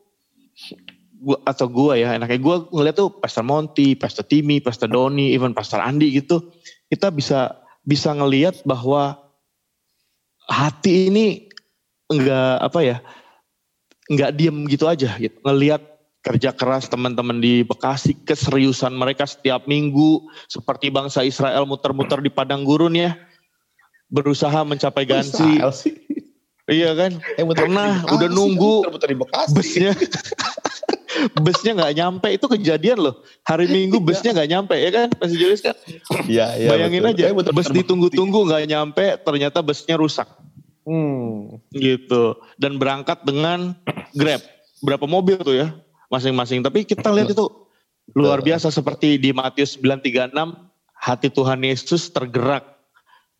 [1.17, 5.57] gua atau gua ya enaknya gua ngeliat tuh Pastor Monty, Pastor Timmy, Pastor Doni, even
[5.57, 6.53] Pastor Andi gitu
[6.91, 9.26] kita bisa bisa ngelihat bahwa
[10.47, 11.27] hati ini
[12.07, 12.97] enggak apa ya
[14.11, 15.37] enggak diem gitu aja gitu.
[15.43, 15.83] Ngelihat
[16.23, 22.67] kerja keras teman-teman di Bekasi keseriusan mereka setiap minggu seperti bangsa Israel muter-muter di padang
[22.67, 23.15] gurun ya.
[24.11, 25.63] Berusaha mencapai ganti.
[26.67, 27.23] Iya kan?
[27.39, 29.55] Eh, pernah udah nunggu muter di Bekasi.
[29.55, 29.95] busnya
[31.41, 33.15] busnya nggak nyampe itu kejadian loh.
[33.45, 35.09] Hari minggu busnya nggak nyampe ya kan?
[35.21, 35.77] Masih Julius kan?
[36.27, 37.13] Ya, ya, bayangin betul.
[37.17, 40.29] aja eh, betul, bus ditunggu-tunggu nggak nyampe ternyata busnya rusak.
[40.87, 41.59] Hmm.
[41.75, 42.39] gitu.
[42.55, 43.75] Dan berangkat dengan
[44.15, 44.39] Grab.
[44.87, 45.75] Berapa mobil tuh ya
[46.13, 46.63] masing-masing.
[46.63, 47.47] Tapi kita lihat itu
[48.15, 50.31] luar biasa seperti di Matius 936
[50.95, 52.76] hati Tuhan Yesus tergerak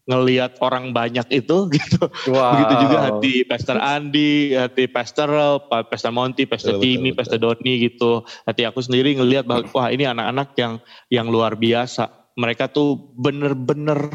[0.07, 2.07] ngelihat orang banyak itu gitu.
[2.31, 2.55] Wow.
[2.57, 8.23] Begitu juga hati Pastor Andi, hati Pastor Pastor Monty, Pastor Timmy, Pastor Doni gitu.
[8.47, 10.73] Hati aku sendiri ngelihat bahwa wah ini anak-anak yang
[11.11, 12.33] yang luar biasa.
[12.39, 14.15] Mereka tuh bener-bener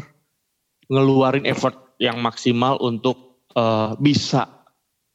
[0.88, 4.64] ngeluarin effort yang maksimal untuk uh, bisa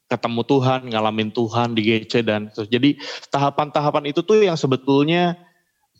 [0.08, 2.70] ketemu Tuhan, ngalamin Tuhan di GC dan terus.
[2.72, 2.96] Jadi
[3.28, 5.36] tahapan-tahapan itu tuh yang sebetulnya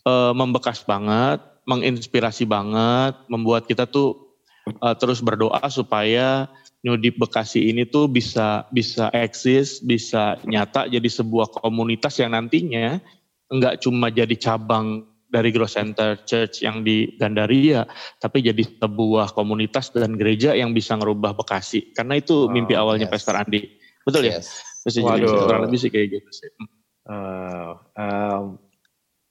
[0.09, 4.28] uh, membekas banget, menginspirasi banget, membuat kita tuh
[4.78, 6.48] uh, terus berdoa supaya
[6.87, 13.02] New Deep Bekasi ini tuh bisa bisa eksis, bisa nyata jadi sebuah komunitas yang nantinya
[13.48, 17.85] enggak cuma jadi cabang dari Grow Center Church yang di Gandaria,
[18.16, 21.92] tapi jadi sebuah komunitas dan gereja yang bisa ngerubah Bekasi.
[21.92, 23.12] Karena itu oh, mimpi awalnya yes.
[23.12, 23.61] Pastor Andi.
[24.09, 24.40] Betul ya?
[24.40, 24.64] yes.
[24.88, 25.04] ya?
[25.04, 25.28] Waduh.
[25.28, 26.48] Jadi kurang lebih sih kayak gitu sih.
[27.09, 28.42] Uh, um,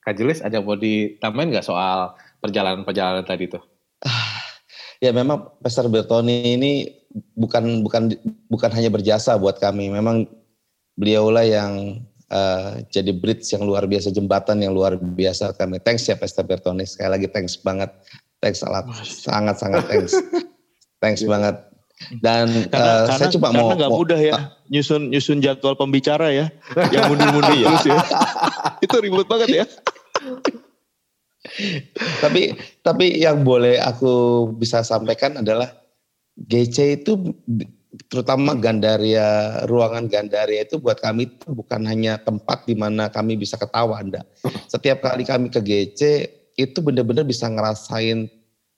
[0.05, 2.13] Kak Julis ada mau ditambahin nggak soal
[2.45, 3.63] perjalanan-perjalanan tadi tuh?
[4.97, 6.71] Ya memang Pastor Bertoni ini
[7.37, 8.17] bukan bukan
[8.49, 9.93] bukan hanya berjasa buat kami.
[9.93, 10.25] Memang
[10.97, 12.01] beliaulah yang
[12.33, 15.77] uh, jadi bridge yang luar biasa, jembatan yang luar biasa kami.
[15.81, 16.83] Thanks ya Pastor Bertoni.
[16.89, 17.93] Sekali lagi thanks banget.
[18.41, 20.13] Thanks sangat sangat sangat thanks.
[21.01, 21.29] thanks iya.
[21.29, 21.55] banget.
[22.21, 26.45] Dan karena, uh, saya coba karena mau nggak mudah ya nyusun nyusun jadwal pembicara ya
[26.93, 27.97] yang mundur-mundur terus ya.
[28.85, 29.65] Itu ribet banget ya
[32.23, 32.53] tapi
[32.85, 35.73] tapi yang boleh aku bisa sampaikan adalah
[36.37, 37.33] GC itu
[38.05, 43.57] terutama Gandaria ruangan Gandaria itu buat kami itu bukan hanya tempat di mana kami bisa
[43.57, 44.21] ketawa Anda.
[44.69, 46.01] Setiap kali kami ke GC
[46.57, 48.29] itu benar-benar bisa ngerasain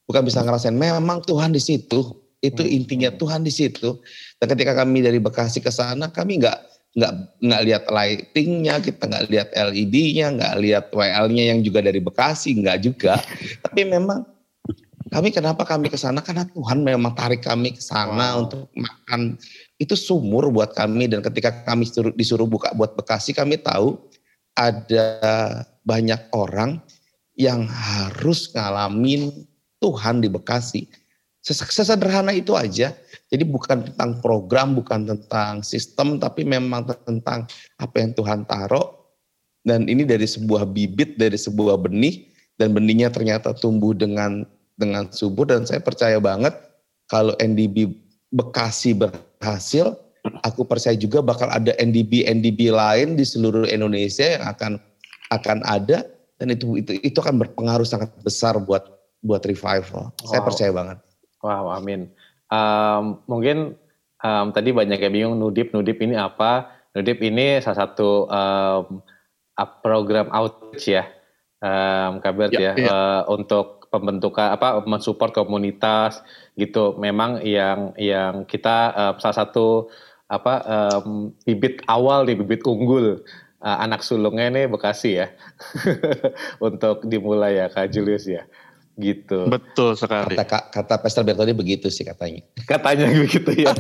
[0.08, 4.00] bukan bisa ngerasain memang Tuhan di situ Itu intinya Tuhan di situ.
[4.40, 6.56] Dan ketika kami dari Bekasi ke sana, kami nggak
[6.98, 7.14] nggak
[7.46, 12.78] nggak lihat lightingnya, kita nggak lihat LED-nya, nggak lihat WL-nya yang juga dari Bekasi, nggak
[12.82, 13.22] juga.
[13.66, 14.26] Tapi memang
[15.10, 18.46] kami kenapa kami ke sana karena Tuhan memang tarik kami ke sana wow.
[18.46, 19.42] untuk makan
[19.82, 23.98] itu sumur buat kami dan ketika kami disuruh, disuruh buka buat Bekasi kami tahu
[24.54, 25.10] ada
[25.82, 26.78] banyak orang
[27.40, 29.32] yang harus ngalamin
[29.80, 30.86] Tuhan di Bekasi.
[31.40, 32.92] Sesederhana itu aja.
[33.30, 37.46] Jadi bukan tentang program, bukan tentang sistem, tapi memang tentang
[37.78, 38.98] apa yang Tuhan taruh.
[39.62, 42.26] Dan ini dari sebuah bibit, dari sebuah benih,
[42.58, 46.56] dan benihnya ternyata tumbuh dengan dengan subur dan saya percaya banget
[47.12, 47.92] kalau NDB
[48.30, 49.98] Bekasi berhasil,
[50.46, 54.72] aku percaya juga bakal ada NDB NDB lain di seluruh Indonesia yang akan
[55.34, 56.06] akan ada
[56.38, 58.86] dan itu itu itu akan berpengaruh sangat besar buat
[59.26, 60.14] buat revival.
[60.14, 60.30] Wow.
[60.30, 60.98] Saya percaya banget.
[61.42, 62.14] Wow, amin.
[62.50, 63.78] Um, mungkin
[64.26, 66.74] um, tadi banyak yang bingung Nudip Nudip ini apa?
[66.98, 69.02] Nudip ini salah satu um,
[69.86, 71.06] program outreach ya,
[71.62, 72.90] um, kabar ya, ya, ya.
[72.90, 76.22] Uh, untuk pembentukan apa mensupport komunitas
[76.58, 76.98] gitu.
[76.98, 79.90] Memang yang yang kita uh, salah satu
[80.30, 83.22] apa um, bibit awal di bibit unggul
[83.62, 85.28] uh, anak sulungnya ini Bekasi ya.
[86.68, 88.46] Untuk dimulai ya Kak Julius ya.
[89.00, 89.48] Gitu.
[89.48, 90.36] Betul sekali.
[90.36, 92.44] Kata kata Pastor Bertoni begitu sih katanya.
[92.70, 93.72] Katanya begitu ya.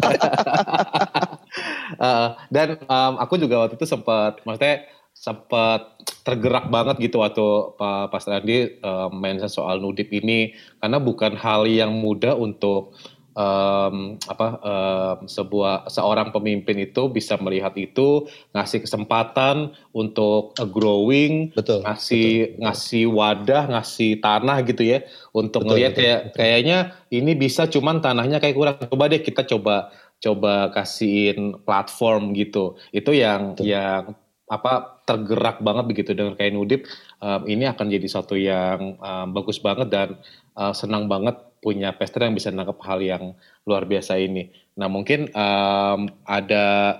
[2.00, 8.16] uh, dan um, aku juga waktu itu sempat maksudnya sempat tergerak banget gitu waktu Pak
[8.16, 12.96] Pastor Andi uh, mention soal nudip ini karena bukan hal yang mudah untuk
[13.40, 21.80] um, apa um, sebuah seorang pemimpin itu bisa melihat itu ngasih kesempatan untuk growing betul,
[21.88, 25.00] ngasih betul, ngasih wadah ngasih tanah gitu ya
[25.32, 26.36] untuk ngelihat kayak betul.
[26.36, 26.78] kayaknya
[27.16, 29.76] ini bisa cuman tanahnya kayak kurang coba deh kita coba
[30.20, 33.72] coba kasihin platform gitu itu yang betul.
[33.72, 34.04] yang
[34.50, 36.90] apa tergerak banget begitu dengan kain udip
[37.22, 40.18] um, ini akan jadi satu yang um, bagus banget dan
[40.58, 43.24] uh, senang banget punya pester yang bisa nangkep hal yang
[43.70, 44.50] luar biasa ini.
[44.80, 46.98] Nah mungkin um, ada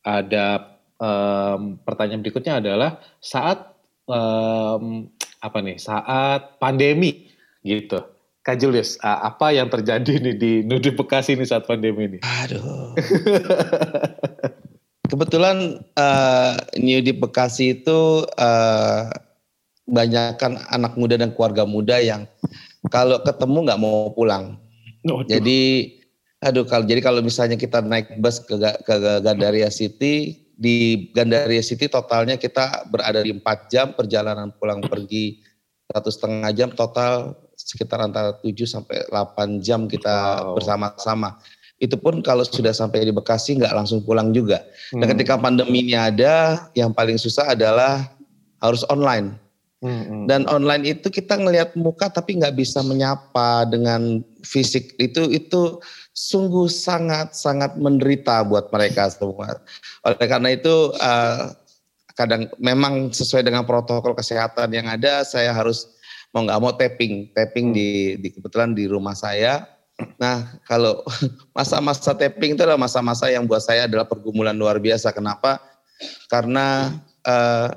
[0.00, 0.46] ada
[0.96, 3.76] um, pertanyaan berikutnya adalah saat
[4.08, 5.12] um,
[5.44, 7.28] apa nih saat pandemi
[7.60, 8.00] gitu.
[8.38, 12.18] Kak Julius, apa yang terjadi nih di Nudip Bekasi ini saat pandemi ini?
[12.24, 12.96] Aduh.
[15.08, 19.02] Kebetulan uh, New di Bekasi itu uh,
[19.88, 22.28] banyakkan anak muda dan keluarga muda yang
[22.92, 24.60] kalau ketemu nggak mau pulang.
[25.08, 25.88] Oh, jadi,
[26.44, 28.94] aduh kalau jadi kalau misalnya kita naik bus ke, ke
[29.24, 35.40] Gandaria City di Gandaria City totalnya kita berada di empat jam perjalanan pulang pergi
[35.88, 40.54] satu setengah jam total sekitar antara 7 sampai 8 jam kita wow.
[40.58, 41.38] bersama-sama
[41.78, 44.66] itu pun kalau sudah sampai di Bekasi nggak langsung pulang juga.
[44.90, 45.12] Dan hmm.
[45.14, 48.10] ketika pandemi ini ada, yang paling susah adalah
[48.58, 49.38] harus online.
[49.78, 50.26] Hmm.
[50.26, 55.78] Dan online itu kita ngelihat muka tapi nggak bisa menyapa dengan fisik itu itu
[56.18, 59.62] sungguh sangat sangat menderita buat mereka semua.
[60.02, 61.54] Oleh karena itu uh,
[62.18, 65.86] kadang memang sesuai dengan protokol kesehatan yang ada, saya harus
[66.34, 67.76] mau nggak mau tapping, tapping hmm.
[67.78, 67.88] di,
[68.18, 69.77] di kebetulan di rumah saya
[70.18, 71.02] Nah, kalau
[71.56, 75.10] masa-masa tapping itu adalah masa-masa yang buat saya adalah pergumulan luar biasa.
[75.10, 75.58] Kenapa?
[76.30, 76.94] Karena
[77.26, 77.68] uh,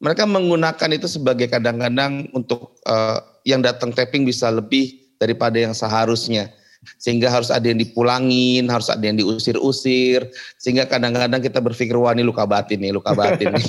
[0.00, 6.48] mereka menggunakan itu sebagai kadang-kadang untuk uh, yang datang tapping bisa lebih daripada yang seharusnya
[6.96, 10.24] sehingga harus ada yang dipulangin, harus ada yang diusir-usir,
[10.56, 13.66] sehingga kadang-kadang kita berpikir wah ini luka batin nih, luka batin nih.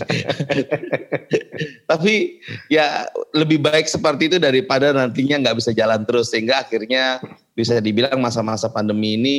[1.92, 2.40] Tapi
[2.72, 7.20] ya lebih baik seperti itu daripada nantinya nggak bisa jalan terus, sehingga akhirnya
[7.52, 9.38] bisa dibilang masa-masa pandemi ini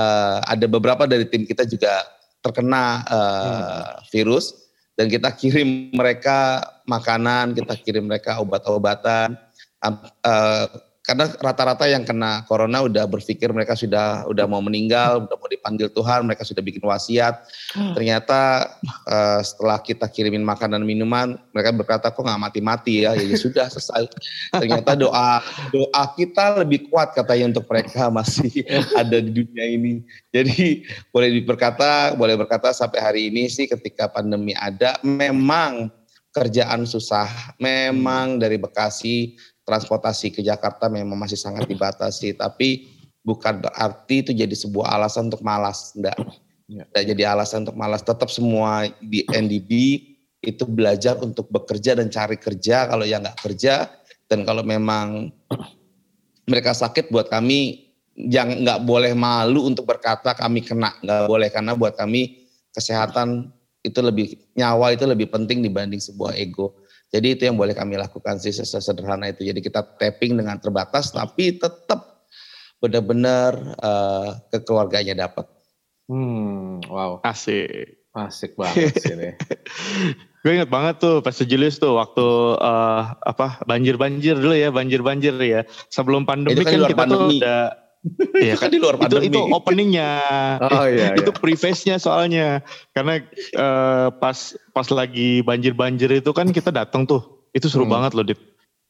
[0.00, 2.04] uh, ada beberapa dari tim kita juga
[2.40, 9.36] terkena uh, virus dan kita kirim mereka makanan, kita kirim mereka obat-obatan.
[9.80, 10.68] Uh,
[11.00, 15.88] karena rata-rata yang kena corona udah berpikir mereka sudah udah mau meninggal, udah mau dipanggil
[15.88, 17.40] Tuhan, mereka sudah bikin wasiat.
[17.72, 17.96] Hmm.
[17.96, 18.68] Ternyata
[19.08, 23.66] uh, setelah kita kirimin makanan minuman, mereka berkata kok nggak mati-mati ya, ya, ya sudah
[23.72, 24.12] selesai.
[24.52, 25.40] Ternyata doa
[25.72, 28.52] doa kita lebih kuat katanya untuk mereka masih
[28.92, 30.04] ada di dunia ini.
[30.28, 35.88] Jadi boleh berkata, boleh berkata sampai hari ini sih ketika pandemi ada, memang
[36.30, 39.34] kerjaan susah, memang dari Bekasi
[39.70, 42.90] transportasi ke Jakarta memang masih sangat dibatasi, tapi
[43.22, 46.18] bukan berarti itu jadi sebuah alasan untuk malas, enggak.
[46.66, 48.02] Enggak jadi alasan untuk malas.
[48.02, 49.70] Tetap semua di NDB
[50.42, 53.92] itu belajar untuk bekerja dan cari kerja kalau yang nggak kerja
[54.26, 55.28] dan kalau memang
[56.48, 61.76] mereka sakit buat kami jangan nggak boleh malu untuk berkata kami kena, nggak boleh karena
[61.76, 66.76] buat kami kesehatan itu lebih nyawa itu lebih penting dibanding sebuah ego.
[67.10, 69.42] Jadi itu yang boleh kami lakukan sih sesederhana itu.
[69.42, 72.22] Jadi kita tapping dengan terbatas tapi tetap
[72.78, 75.50] benar-benar uh, kekeluarganya dapat.
[76.06, 77.18] Hmm, wow.
[77.26, 77.98] Asik.
[78.10, 79.30] Asik banget sih ini.
[80.42, 85.68] Gue inget banget tuh pas Julius tuh waktu uh, apa banjir-banjir dulu ya, banjir-banjir ya.
[85.92, 87.38] Sebelum pandemi kan, kan kita pandemi.
[87.38, 87.60] tuh udah
[88.32, 89.28] Iya kan di luar pandemi.
[89.28, 90.10] Itu, itu openingnya.
[90.64, 91.12] Oh iya.
[91.20, 91.40] itu iya.
[91.40, 92.64] preface-nya soalnya.
[92.96, 93.20] Karena
[93.60, 97.44] uh, pas pas lagi banjir-banjir itu kan kita datang tuh.
[97.52, 97.92] Itu seru hmm.
[97.92, 98.40] banget loh, Dit.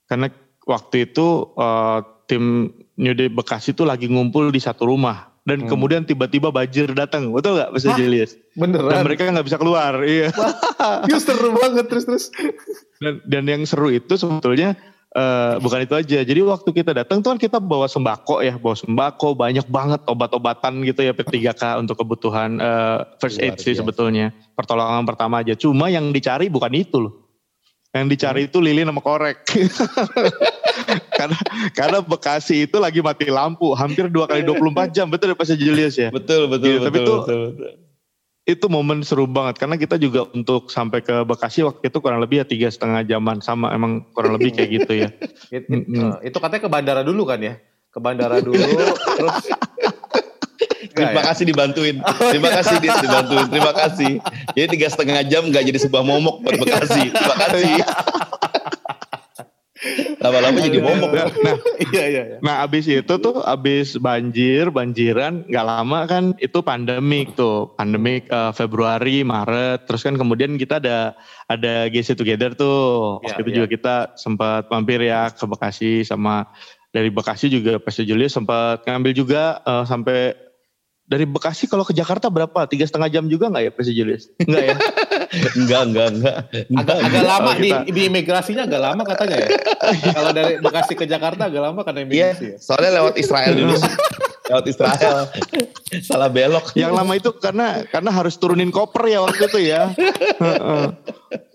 [0.07, 0.31] Karena
[0.63, 5.69] waktu itu uh, tim New Day Bekasi tuh lagi ngumpul di satu rumah dan hmm.
[5.73, 10.29] kemudian tiba-tiba banjir datang betul nggak Mas Julius beneran dan mereka nggak bisa keluar iya
[11.09, 12.25] Iya seru banget terus terus
[13.01, 14.77] dan dan yang seru itu sebetulnya
[15.17, 18.77] uh, bukan itu aja jadi waktu kita datang tuh kan kita bawa sembako ya bawa
[18.77, 25.07] sembako banyak banget obat-obatan gitu ya P3K untuk kebutuhan uh, first aid sih sebetulnya pertolongan
[25.07, 27.31] pertama aja cuma yang dicari bukan itu loh
[27.91, 29.43] yang dicari itu lilin sama korek.
[31.19, 31.39] karena
[31.75, 35.99] karena Bekasi itu lagi mati lampu hampir dua kali 24 jam betul ya Pak Julius
[35.99, 36.09] ya.
[36.15, 36.87] Betul betul gitu.
[36.87, 36.87] betul.
[36.87, 37.90] Tapi itu betul, betul.
[38.49, 42.43] Itu momen seru banget karena kita juga untuk sampai ke Bekasi waktu itu kurang lebih
[42.43, 45.09] ya tiga setengah jaman sama emang kurang lebih kayak gitu ya.
[45.55, 47.61] It, it, uh, itu katanya ke bandara dulu kan ya?
[47.91, 48.57] Ke bandara dulu
[49.19, 49.51] terus
[50.91, 51.97] Terima kasih dibantuin.
[52.03, 53.47] Terima kasih dibantuin.
[53.49, 54.13] Terima kasih.
[54.53, 57.15] Jadi tiga setengah jam nggak jadi sebuah momok buat Bekasi.
[57.15, 57.81] Terima kasih.
[60.21, 61.11] Lama-lama jadi momok.
[61.17, 61.57] Nah, nah,
[61.97, 62.37] iya, iya, iya.
[62.45, 68.53] Nah, abis itu tuh, abis banjir, banjiran, nggak lama kan itu pandemik tuh, pandemik uh,
[68.53, 71.17] Februari, Maret, terus kan kemudian kita ada
[71.49, 73.57] ada GC Together tuh, waktu ya, itu ya.
[73.65, 76.45] juga kita sempat mampir ya ke Bekasi sama
[76.93, 80.50] dari Bekasi juga Pastor Julius sempat ngambil juga uh, sampai
[81.11, 82.71] dari Bekasi kalau ke Jakarta berapa?
[82.71, 84.31] Tiga setengah jam juga nggak ya Presiden Julius?
[84.39, 84.77] Enggak ya?
[85.59, 86.37] enggak, enggak, enggak.
[86.71, 89.49] Agak, agak lama oh, di, di imigrasinya agak lama katanya ya.
[90.17, 92.57] kalau dari Bekasi ke Jakarta agak lama karena imigrasi iya, ya.
[92.63, 93.75] Soalnya lewat Israel dulu.
[94.51, 95.17] lewat Israel.
[96.07, 96.75] Salah belok.
[96.79, 99.91] Yang lama itu karena karena harus turunin koper ya waktu itu ya.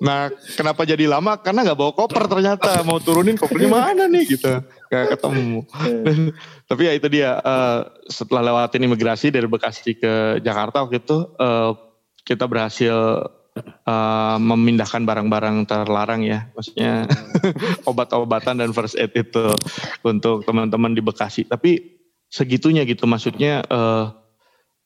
[0.03, 1.39] nah, kenapa jadi lama?
[1.39, 2.83] Karena nggak bawa koper ternyata.
[2.83, 4.63] Mau turunin kopernya mana nih gitu.
[4.89, 5.65] Gak ketemu.
[6.69, 11.73] Tapi ya itu dia uh, setelah lewatin imigrasi dari Bekasi ke Jakarta waktu itu uh,
[12.25, 13.25] kita berhasil
[13.85, 17.05] uh, memindahkan barang-barang terlarang ya, maksudnya
[17.89, 19.53] obat-obatan dan first aid itu
[20.01, 21.45] untuk teman-teman di Bekasi.
[21.47, 24.11] Tapi segitunya gitu, maksudnya uh,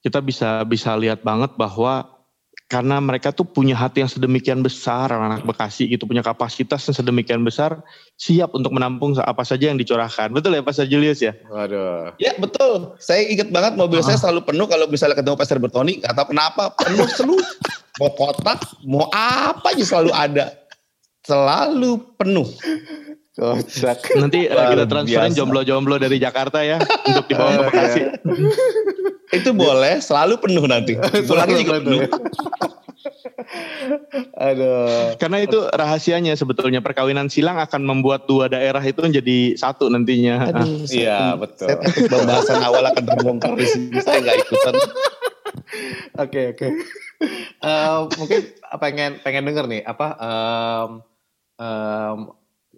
[0.03, 2.18] kita bisa bisa lihat banget bahwa
[2.69, 7.41] karena mereka tuh punya hati yang sedemikian besar anak-anak Bekasi gitu punya kapasitas yang sedemikian
[7.41, 7.81] besar
[8.13, 10.29] siap untuk menampung apa saja yang dicurahkan.
[10.29, 11.33] Betul ya Pastor Julius ya?
[11.49, 12.13] Waduh.
[12.21, 12.93] Ya betul.
[13.01, 14.05] Saya ingat banget mobil ah.
[14.05, 17.49] saya selalu penuh kalau misalnya ketemu Pastor Bertoni nggak tahu kenapa penuh seluruh.
[17.97, 20.53] Mau kotak mau apa aja selalu ada.
[21.25, 22.47] Selalu penuh.
[23.33, 24.13] Kocak.
[24.19, 26.77] Nanti uh, kita transferin jomblo-jomblo dari Jakarta ya
[27.07, 28.01] untuk dibawa ke Bekasi.
[29.29, 30.97] Itu boleh, selalu penuh nanti.
[31.29, 32.01] Pulangnya juga penuh.
[34.39, 35.15] Aduh.
[35.15, 40.51] Karena itu rahasianya sebetulnya perkawinan silang akan membuat dua daerah itu menjadi satu nantinya.
[40.91, 41.79] iya betul.
[42.09, 43.97] Pembahasan awal akan terbongkar di sini.
[44.01, 44.73] Saya nggak ikutan.
[46.19, 46.67] Oke oke.
[47.59, 48.39] Eh, mungkin
[48.79, 50.89] pengen pengen denger nih apa um,
[51.59, 52.19] um,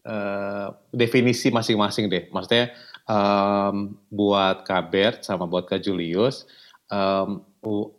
[0.06, 2.30] uh, definisi masing-masing deh.
[2.34, 2.74] Maksudnya
[3.12, 6.48] um, buat Kabert sama buat Kak Julius,
[6.88, 7.44] um,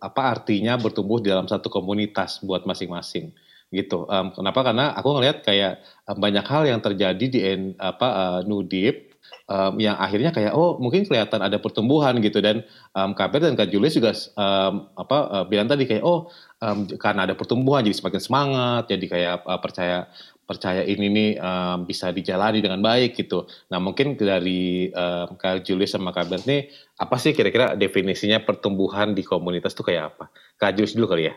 [0.00, 3.36] apa artinya bertumbuh di dalam satu komunitas buat masing-masing
[3.72, 4.08] gitu.
[4.08, 4.60] Um, kenapa?
[4.64, 7.40] Karena aku ngelihat kayak um, banyak hal yang terjadi di
[7.76, 9.12] apa uh, Nudip
[9.48, 12.62] um, yang akhirnya kayak oh mungkin kelihatan ada pertumbuhan gitu dan
[12.96, 16.28] um, Kabir dan Kak Julius juga um, apa uh, bilang tadi kayak oh
[16.60, 20.08] um, karena ada pertumbuhan jadi semakin semangat jadi kayak uh, percaya
[20.42, 23.46] percaya ini nih um, bisa dijalani dengan baik gitu.
[23.70, 26.68] Nah mungkin dari um, Kak Julius sama Kak Bert nih
[26.98, 30.24] apa sih kira-kira definisinya pertumbuhan di komunitas tuh kayak apa?
[30.58, 31.34] Kak Julius dulu kali ya?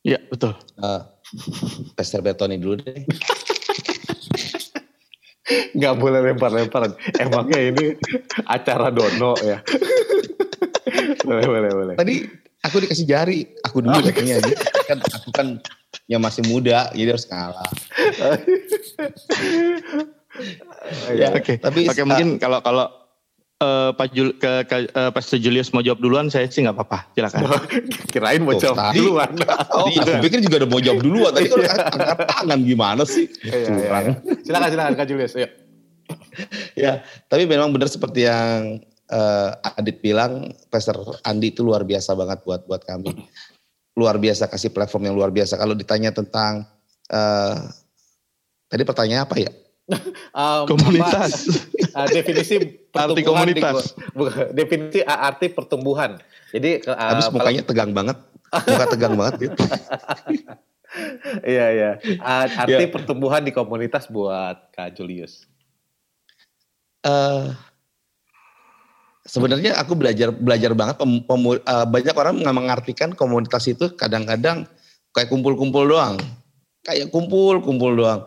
[0.00, 0.56] Iya betul.
[0.80, 1.02] Uh,
[1.96, 3.04] Pester Betoni dulu deh.
[5.74, 6.94] Gak boleh lempar-lempar.
[7.18, 7.98] Emangnya ini
[8.46, 9.58] acara dono ya?
[11.26, 11.94] boleh, boleh, boleh.
[11.98, 12.14] Tadi
[12.62, 13.40] aku dikasih jari.
[13.66, 14.38] Aku dulu oh, kayaknya.
[14.90, 15.48] Kan aku kan
[16.10, 17.62] yang masih muda jadi harus kalah.
[21.14, 21.42] ya, oke.
[21.46, 21.56] Okay.
[21.62, 22.86] Tapi okay, uh, mungkin kalau kalau
[23.62, 26.98] uh, Pak Jul ke, ke uh, Pak Julius mau jawab duluan saya sih nggak apa-apa.
[27.14, 27.40] Silakan.
[28.10, 29.30] Kirain mau oh, jawab tadi, duluan.
[29.70, 31.30] Oh, tadi aku pikir juga udah mau jawab duluan.
[31.30, 33.30] Tadi kalau angkat tangan gimana sih?
[33.46, 34.12] Iya, iya, iya.
[34.42, 35.34] Silakan silakan Kak Julius.
[35.38, 35.48] Ayo.
[36.82, 38.82] ya, tapi memang benar seperti yang
[39.12, 43.14] uh, Adit bilang Pastor Andi itu luar biasa banget buat buat kami.
[43.98, 45.58] Luar biasa kasih platform yang luar biasa.
[45.58, 46.66] Kalau ditanya tentang
[47.10, 47.56] uh,
[48.70, 49.50] tadi pertanyaan apa ya?
[50.38, 51.50] um, komunitas.
[51.90, 52.54] Apa, uh, definisi
[52.94, 53.94] arti komunitas.
[53.94, 56.18] Di, definisi arti pertumbuhan.
[56.54, 58.16] Jadi uh, habis mukanya kalau, tegang banget.
[58.50, 59.62] Muka tegang banget gitu.
[61.46, 61.90] Iya iya.
[62.50, 62.90] Arti yeah.
[62.90, 65.46] pertumbuhan di komunitas buat Kak Julius.
[67.06, 67.54] Uh,
[69.30, 74.66] sebenarnya aku belajar belajar banget pem, pem, uh, banyak orang mengartikan komunitas itu kadang-kadang
[75.14, 76.18] kayak kumpul-kumpul doang.
[76.82, 78.26] Kayak kumpul-kumpul doang.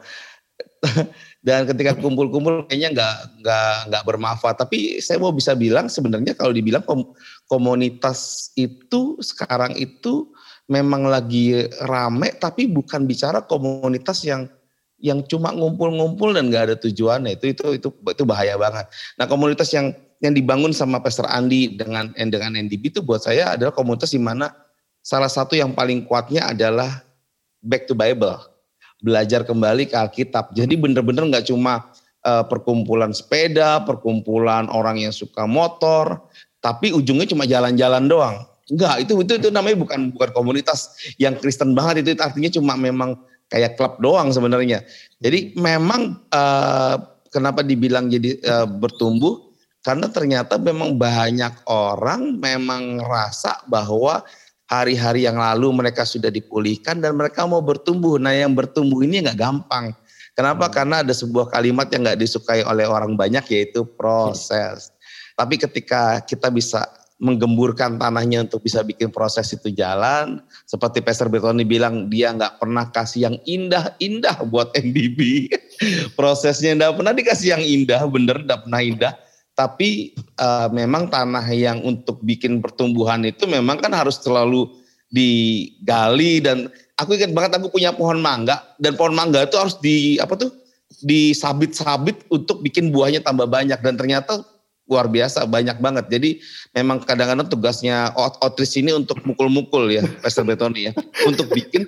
[1.43, 4.55] Dan ketika kumpul-kumpul kayaknya nggak nggak nggak bermanfaat.
[4.63, 6.87] Tapi saya mau bisa bilang sebenarnya kalau dibilang
[7.51, 10.31] komunitas itu sekarang itu
[10.71, 14.47] memang lagi rame tapi bukan bicara komunitas yang
[15.03, 17.35] yang cuma ngumpul-ngumpul dan nggak ada tujuannya.
[17.35, 18.87] Itu itu itu itu bahaya banget.
[19.19, 19.91] Nah komunitas yang
[20.23, 24.55] yang dibangun sama Pastor Andi dengan dengan NDB itu buat saya adalah komunitas di mana
[25.03, 27.03] salah satu yang paling kuatnya adalah
[27.59, 28.39] back to Bible,
[29.03, 30.55] belajar kembali ke Alkitab.
[30.55, 31.91] Jadi bener-bener nggak cuma
[32.23, 36.23] uh, perkumpulan sepeda, perkumpulan orang yang suka motor,
[36.63, 38.47] tapi ujungnya cuma jalan-jalan doang.
[38.71, 43.19] Enggak, itu itu itu namanya bukan bukan komunitas yang Kristen banget itu artinya cuma memang
[43.51, 44.87] kayak klub doang sebenarnya.
[45.19, 46.95] Jadi memang uh,
[47.27, 49.42] kenapa dibilang jadi uh, bertumbuh
[49.83, 54.23] karena ternyata memang banyak orang memang rasa bahwa
[54.71, 58.15] hari-hari yang lalu mereka sudah dipulihkan dan mereka mau bertumbuh.
[58.15, 59.91] Nah yang bertumbuh ini nggak gampang.
[60.33, 60.71] Kenapa?
[60.71, 60.73] Hmm.
[60.73, 64.87] Karena ada sebuah kalimat yang nggak disukai oleh orang banyak yaitu proses.
[64.87, 65.43] Hmm.
[65.43, 66.87] Tapi ketika kita bisa
[67.19, 70.43] menggemburkan tanahnya untuk bisa bikin proses itu jalan.
[70.63, 75.51] Seperti Pastor Bertoni bilang dia nggak pernah kasih yang indah-indah buat MDB.
[76.19, 79.13] Prosesnya nggak pernah dikasih yang indah, bener nggak pernah indah
[79.53, 84.69] tapi uh, memang tanah yang untuk bikin pertumbuhan itu memang kan harus selalu
[85.13, 90.17] digali dan aku ingat banget aku punya pohon mangga dan pohon mangga itu harus di
[90.17, 90.49] apa tuh
[91.05, 94.41] disabit-sabit untuk bikin buahnya tambah banyak dan ternyata
[94.87, 96.05] luar biasa banyak banget.
[96.11, 96.29] Jadi
[96.75, 100.91] memang kadang-kadang tugasnya outreach ini untuk mukul-mukul ya Pastor Betoni ya
[101.23, 101.87] untuk bikin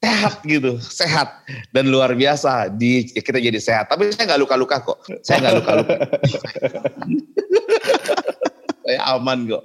[0.00, 1.28] sehat gitu, sehat
[1.72, 3.88] dan luar biasa di kita jadi sehat.
[3.88, 5.96] Tapi saya nggak luka-luka kok, saya nggak luka-luka.
[8.86, 9.64] saya aman kok.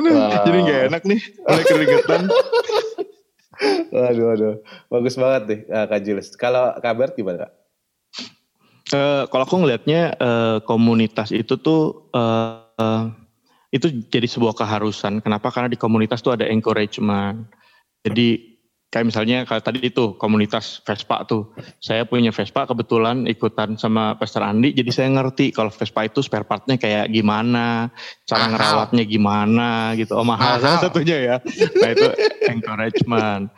[0.00, 0.30] wow.
[0.46, 2.22] Jadi nggak enak nih, mulai keringetan.
[3.94, 4.54] waduh, waduh,
[4.90, 6.28] bagus banget nih Kak Jules.
[6.38, 7.52] Kalau kabar gimana Kak?
[8.92, 13.08] Uh, kalau aku ngelihatnya uh, komunitas itu tuh uh, uh,
[13.72, 15.24] itu jadi sebuah keharusan.
[15.24, 15.48] Kenapa?
[15.48, 17.48] Karena di komunitas tuh ada encouragement
[18.02, 18.52] jadi
[18.92, 21.56] kayak misalnya kalau tadi itu komunitas Vespa tuh.
[21.80, 26.44] Saya punya Vespa kebetulan ikutan sama Pastor Andi jadi saya ngerti kalau Vespa itu spare
[26.44, 27.88] partnya kayak gimana,
[28.28, 28.52] cara mahal.
[28.52, 30.12] ngerawatnya gimana gitu.
[30.12, 30.60] Oh mahal, mahal.
[30.60, 31.36] salah satunya ya.
[31.80, 32.08] Nah itu
[32.52, 33.48] encouragement.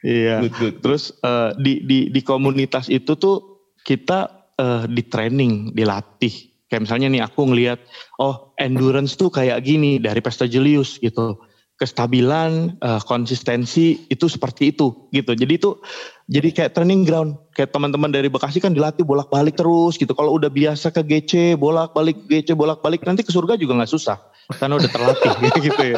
[0.00, 0.46] Iya.
[0.48, 0.74] Good, good.
[0.80, 6.48] Terus uh, di di di komunitas itu tuh kita uh, di training, dilatih.
[6.68, 7.80] Kayak misalnya nih aku ngelihat
[8.20, 11.40] oh endurance tuh kayak gini dari Pastor Julius gitu
[11.78, 15.32] kestabilan, uh, konsistensi itu seperti itu gitu.
[15.32, 15.78] Jadi itu
[16.26, 17.38] jadi kayak training ground.
[17.54, 20.10] Kayak teman-teman dari Bekasi kan dilatih bolak-balik terus gitu.
[20.12, 24.18] Kalau udah biasa ke GC, bolak-balik GC, bolak-balik nanti ke surga juga nggak susah
[24.58, 25.32] karena udah terlatih
[25.70, 25.96] gitu ya.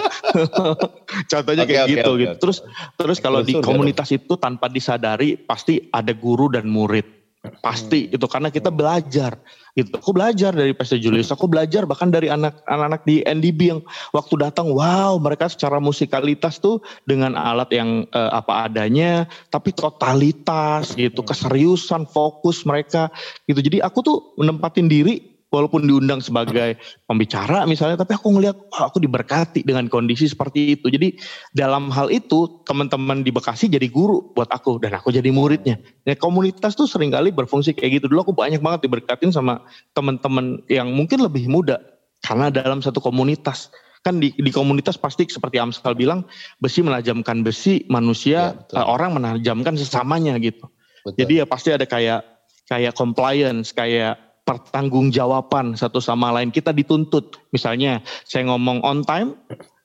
[1.32, 2.34] Contohnya okay, kayak okay, gitu okay, gitu.
[2.44, 2.58] Terus
[3.00, 8.20] terus kalau di komunitas itu tanpa disadari pasti ada guru dan murid Pasti hmm.
[8.20, 9.40] itu karena kita belajar.
[9.72, 9.88] Gitu.
[9.96, 13.80] Aku belajar dari Pastor Julius, aku belajar bahkan dari anak-anak di NDB yang
[14.12, 20.92] waktu datang, wow, mereka secara musikalitas tuh dengan alat yang uh, apa adanya, tapi totalitas
[20.92, 21.28] gitu, hmm.
[21.32, 23.08] keseriusan, fokus mereka
[23.48, 23.64] gitu.
[23.64, 26.78] Jadi aku tuh menempatin diri walaupun diundang sebagai
[27.10, 30.86] pembicara misalnya, tapi aku ngelihat oh, aku diberkati dengan kondisi seperti itu.
[30.88, 31.18] Jadi
[31.52, 35.76] dalam hal itu teman-teman di Bekasi jadi guru buat aku dan aku jadi muridnya.
[36.06, 38.06] Ya, komunitas tuh sering kali berfungsi kayak gitu.
[38.06, 41.82] Dulu aku banyak banget diberkatin sama teman-teman yang mungkin lebih muda
[42.22, 46.24] karena dalam satu komunitas kan di, di komunitas pasti seperti Amsal bilang
[46.56, 50.64] besi menajamkan besi manusia ya, orang menajamkan sesamanya gitu.
[51.04, 51.16] Betul.
[51.20, 52.24] Jadi ya pasti ada kayak
[52.70, 56.50] kayak compliance kayak pertanggungjawaban satu sama lain.
[56.50, 57.38] Kita dituntut.
[57.54, 59.38] Misalnya saya ngomong on time,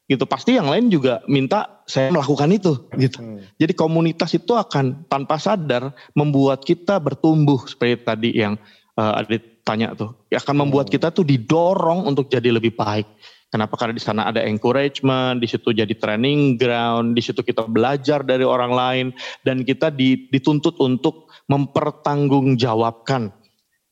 [0.10, 3.22] gitu pasti yang lain juga minta saya melakukan itu gitu.
[3.22, 3.46] Hmm.
[3.62, 8.58] Jadi komunitas itu akan tanpa sadar membuat kita bertumbuh seperti tadi yang
[8.98, 10.18] uh, ada tanya tuh.
[10.34, 10.94] Ya akan membuat hmm.
[10.98, 13.06] kita tuh didorong untuk jadi lebih baik.
[13.54, 13.78] Kenapa?
[13.78, 18.44] Karena di sana ada encouragement, di situ jadi training ground, di situ kita belajar dari
[18.44, 19.08] orang lain
[19.48, 23.45] dan kita dituntut untuk mempertanggungjawabkan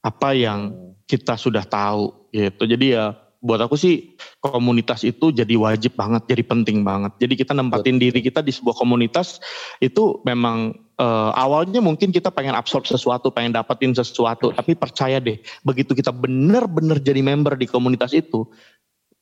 [0.03, 0.75] apa yang
[1.07, 2.63] kita sudah tahu gitu.
[2.67, 7.11] Jadi ya buat aku sih komunitas itu jadi wajib banget, jadi penting banget.
[7.19, 8.03] Jadi kita nempatin Betul.
[8.07, 9.43] diri kita di sebuah komunitas
[9.83, 15.43] itu memang uh, awalnya mungkin kita pengen absorb sesuatu, pengen dapetin sesuatu, tapi percaya deh,
[15.67, 18.47] begitu kita benar-benar jadi member di komunitas itu,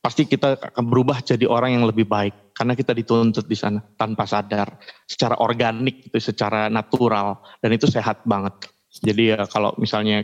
[0.06, 4.30] pasti kita akan berubah jadi orang yang lebih baik karena kita dituntut di sana tanpa
[4.30, 4.78] sadar,
[5.10, 8.54] secara organik itu, secara natural dan itu sehat banget.
[9.02, 10.22] Jadi ya kalau misalnya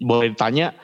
[0.00, 0.76] boleh ditanya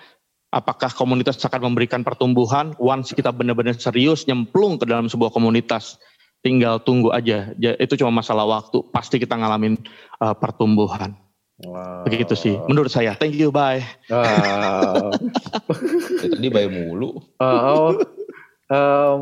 [0.53, 5.97] apakah komunitas akan memberikan pertumbuhan once kita benar-benar serius nyemplung ke dalam sebuah komunitas?
[6.43, 7.55] Tinggal tunggu aja.
[7.79, 8.83] Itu cuma masalah waktu.
[8.91, 9.79] Pasti kita ngalamin
[10.19, 11.15] uh, pertumbuhan.
[11.63, 12.03] Wow.
[12.03, 12.59] begitu sih.
[12.67, 13.15] Menurut saya.
[13.15, 13.55] Thank you.
[13.55, 13.87] Bye.
[14.11, 15.15] Wow.
[16.35, 17.23] tadi bye mulu.
[17.39, 17.91] Uh, oh.
[18.67, 19.19] Um,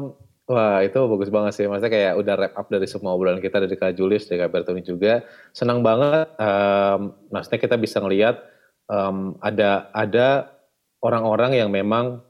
[0.50, 3.78] Wah itu bagus banget sih, maksudnya kayak udah wrap up dari semua obrolan kita dari
[3.78, 5.22] Kak Julius, dari Kak Bertoni juga.
[5.54, 8.42] Senang banget, um, maksudnya kita bisa ngelihat
[8.90, 10.50] um, ada ada
[10.98, 12.20] orang-orang yang memang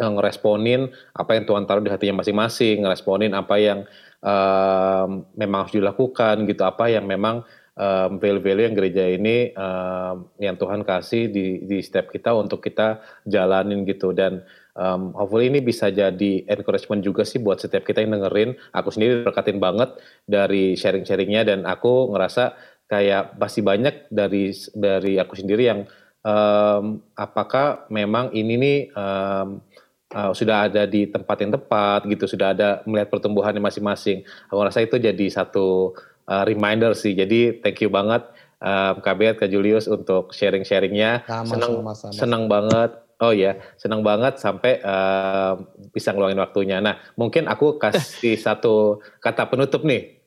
[0.00, 3.78] uh, ngeresponin apa yang Tuhan taruh di hatinya masing-masing, ngeresponin apa yang
[4.24, 7.44] um, memang harus dilakukan gitu, apa yang memang
[7.76, 13.04] um, value-value yang gereja ini um, yang Tuhan kasih di di setiap kita untuk kita
[13.28, 14.42] jalanin gitu dan
[14.76, 18.56] um, hopefully ini bisa jadi encouragement juga sih buat setiap kita yang dengerin.
[18.76, 19.96] Aku sendiri berkatin banget
[20.28, 22.56] dari sharing-sharingnya dan aku ngerasa
[22.90, 25.80] kayak pasti banyak dari dari aku sendiri yang
[26.26, 29.62] um, apakah memang ini nih um,
[30.10, 34.26] uh, sudah ada di tempat yang tepat gitu, sudah ada melihat pertumbuhan masing-masing.
[34.50, 35.94] Aku rasa itu jadi satu
[36.26, 37.14] uh, reminder sih.
[37.14, 38.26] Jadi thank you banget
[38.58, 41.24] um, Bet, Kak Julius untuk sharing-sharingnya.
[41.46, 41.72] Senang,
[42.10, 42.90] senang banget.
[43.20, 45.60] Oh ya, senang banget sampai uh,
[45.92, 46.80] bisa ngeluangin waktunya.
[46.80, 50.19] Nah, mungkin aku kasih satu kata penutup nih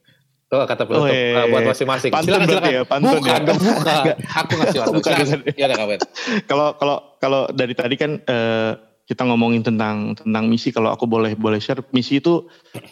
[0.53, 2.11] Tuh kata penutup oh, iya, uh, buat masing-masing.
[2.13, 2.69] Pantun silakan, silakan.
[2.69, 3.53] ya, pantun bukan, ya.
[3.57, 4.05] Bukan,
[4.45, 4.93] Aku ngasih waktu.
[5.01, 5.13] bukan,
[5.57, 5.77] Ya udah
[6.45, 8.77] Kalau kalau kalau dari tadi kan uh,
[9.09, 12.45] kita ngomongin tentang tentang misi kalau aku boleh boleh share misi itu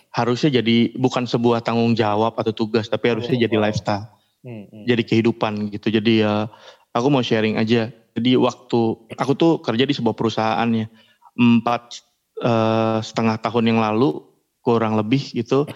[0.10, 3.64] harusnya jadi bukan sebuah tanggung jawab atau tugas tapi harusnya oh, jadi wow.
[3.70, 4.06] lifestyle.
[4.42, 4.84] Hmm, hmm.
[4.90, 5.94] Jadi kehidupan gitu.
[5.94, 6.50] Jadi ya
[6.98, 7.94] aku mau sharing aja.
[8.18, 8.82] Jadi waktu
[9.22, 10.90] aku tuh kerja di sebuah perusahaan ya
[11.38, 12.02] empat
[12.42, 14.18] uh, setengah tahun yang lalu
[14.66, 15.70] kurang lebih gitu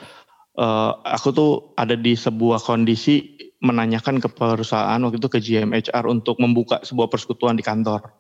[0.60, 6.38] uh, aku tuh ada di sebuah kondisi menanyakan ke perusahaan waktu itu ke GMHR untuk
[6.38, 8.14] membuka sebuah persekutuan di kantor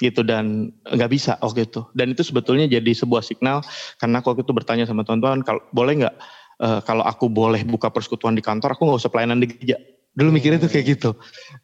[0.00, 0.22] gitu.
[0.22, 1.86] Dan nggak bisa waktu itu.
[1.96, 3.62] Dan itu sebetulnya jadi sebuah signal
[3.98, 6.14] karena aku waktu itu bertanya sama teman-teman kalau boleh nggak
[6.62, 9.76] uh, kalau aku boleh buka persekutuan di kantor aku nggak usah pelayanan di gereja.
[10.16, 11.10] Dulu mikirnya tuh kayak gitu.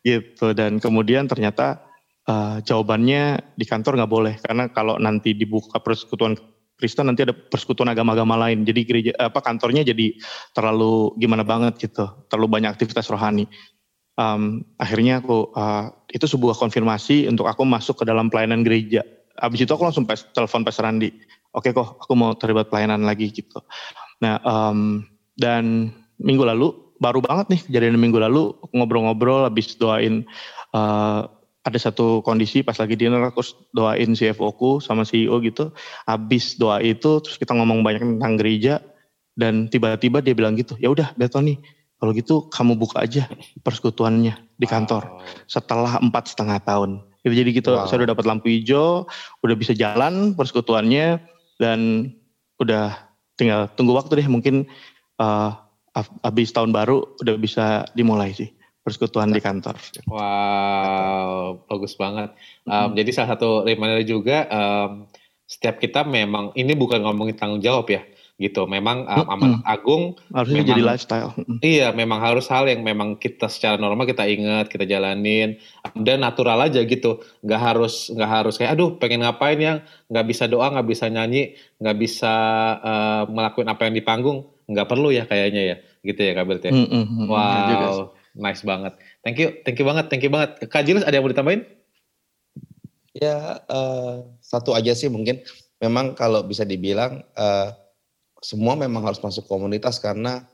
[0.04, 0.46] Gitu.
[0.52, 1.80] Dan kemudian ternyata
[2.28, 6.36] uh, jawabannya di kantor nggak boleh karena kalau nanti dibuka persekutuan
[6.82, 8.66] Kristen nanti ada persekutuan agama-agama lain.
[8.66, 10.18] Jadi gereja apa kantornya jadi
[10.50, 13.46] terlalu gimana banget gitu, terlalu banyak aktivitas rohani.
[14.18, 19.06] Um, akhirnya aku uh, itu sebuah konfirmasi untuk aku masuk ke dalam pelayanan gereja.
[19.38, 21.14] Habis itu aku langsung pes, telepon Pastor Randi.
[21.54, 23.62] Oke kok, aku mau terlibat pelayanan lagi gitu.
[24.18, 25.06] Nah um,
[25.38, 30.26] dan minggu lalu baru banget nih kejadian minggu lalu ngobrol-ngobrol habis doain
[30.74, 31.26] uh,
[31.62, 35.70] ada satu kondisi pas lagi dinner aku doain CFO ku sama CEO gitu
[36.10, 38.82] habis doa itu terus kita ngomong banyak tentang gereja
[39.38, 41.62] dan tiba-tiba dia bilang gitu ya udah Betoni
[42.02, 43.30] kalau gitu kamu buka aja
[43.62, 45.22] persekutuannya di kantor wow.
[45.46, 47.86] setelah empat setengah tahun jadi gitu wow.
[47.86, 49.06] saya udah dapat lampu hijau
[49.46, 51.22] udah bisa jalan persekutuannya
[51.62, 52.10] dan
[52.58, 52.98] udah
[53.38, 54.66] tinggal tunggu waktu deh mungkin
[55.22, 55.54] uh,
[56.26, 58.50] habis tahun baru udah bisa dimulai sih
[58.82, 59.78] persekutuan di kantor.
[60.10, 62.34] Wow, bagus banget.
[62.66, 62.94] Um, hmm.
[62.98, 65.06] Jadi salah satu reminder juga um,
[65.46, 68.02] setiap kita memang ini bukan ngomongin tanggung jawab ya,
[68.42, 68.66] gitu.
[68.66, 71.30] Memang um, amanat agung harusnya memang, jadi lifestyle.
[71.62, 75.62] Iya, memang harus hal yang memang kita secara normal kita ingat, kita jalanin
[76.02, 77.22] dan natural aja gitu.
[77.46, 79.78] Gak harus nggak harus kayak aduh pengen ngapain yang
[80.10, 82.34] nggak bisa doa, nggak bisa nyanyi, nggak bisa
[82.82, 86.62] uh, melakukan apa yang di panggung, nggak perlu ya kayaknya ya, gitu ya Kak Bert
[86.66, 86.72] ya.
[86.74, 87.26] Mm -hmm.
[87.30, 88.21] Wow.
[88.32, 88.96] Nice banget.
[89.20, 90.56] Thank you, thank you banget, thank you banget.
[90.72, 91.68] Kak Jilis ada yang mau ditambahin?
[93.12, 95.44] Ya uh, satu aja sih mungkin.
[95.84, 97.76] Memang kalau bisa dibilang uh,
[98.40, 100.48] semua memang harus masuk komunitas karena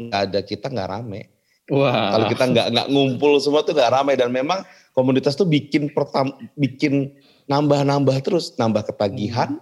[0.00, 1.28] nggak ada kita nggak rame.
[1.68, 2.16] Wah.
[2.16, 4.64] Kalau kita nggak nggak ngumpul semua tuh nggak rame dan memang
[4.96, 7.12] komunitas tuh bikin pertam bikin
[7.44, 9.60] nambah-nambah terus, nambah ketagihan.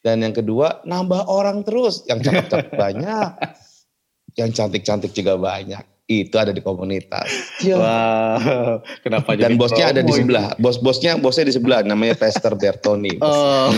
[0.00, 3.28] Dan yang kedua nambah orang terus, yang cakep-cakep banyak,
[4.36, 7.56] yang cantik-cantik juga banyak itu ada di komunitas.
[7.64, 10.52] Wow, kenapa Dan bosnya ada di sebelah.
[10.60, 13.16] Bos-bosnya bosnya di sebelah namanya Pastor Bertoni.
[13.24, 13.72] Oh.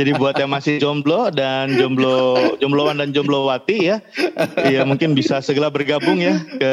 [0.00, 4.00] Jadi buat yang masih jomblo dan jomblo jombloan dan jomblowati ya,
[4.64, 6.72] ya mungkin bisa segera bergabung ya ke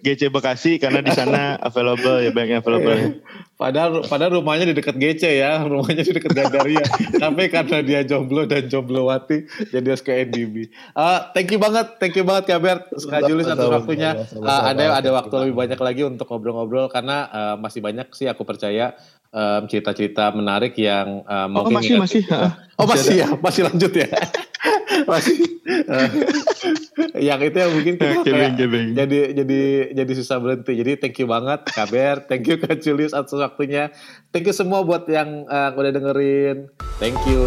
[0.00, 3.20] GC Bekasi karena di sana available ya banyak available.
[3.54, 6.82] Padahal padahal rumahnya di dekat GC ya, rumahnya di dekat Gandaria.
[7.22, 10.74] Tapi karena dia jomblo dan jomblowati, jadi harus ke NDB.
[10.90, 12.82] Uh, thank you banget, thank you banget Kabar.
[12.98, 14.26] Sekali Julius atas waktunya.
[14.34, 18.42] Uh, ada ada waktu lebih banyak lagi untuk ngobrol-ngobrol karena uh, masih banyak sih aku
[18.42, 18.98] percaya
[19.34, 22.22] um, cerita-cerita menarik yang uh, oh, masih masih.
[22.74, 24.10] Oh masih ya, masih lanjut ya.
[25.10, 25.62] masih.
[25.62, 26.10] Uh,
[27.22, 29.60] yang itu yang mungkin kita kayak jadi jadi
[29.94, 30.74] jadi susah berhenti.
[30.74, 33.94] Jadi thank you banget Kabar, thank you Kak Julius atas waktunya.
[34.34, 36.66] Thank you semua buat yang uh, udah dengerin.
[36.98, 37.46] Thank you.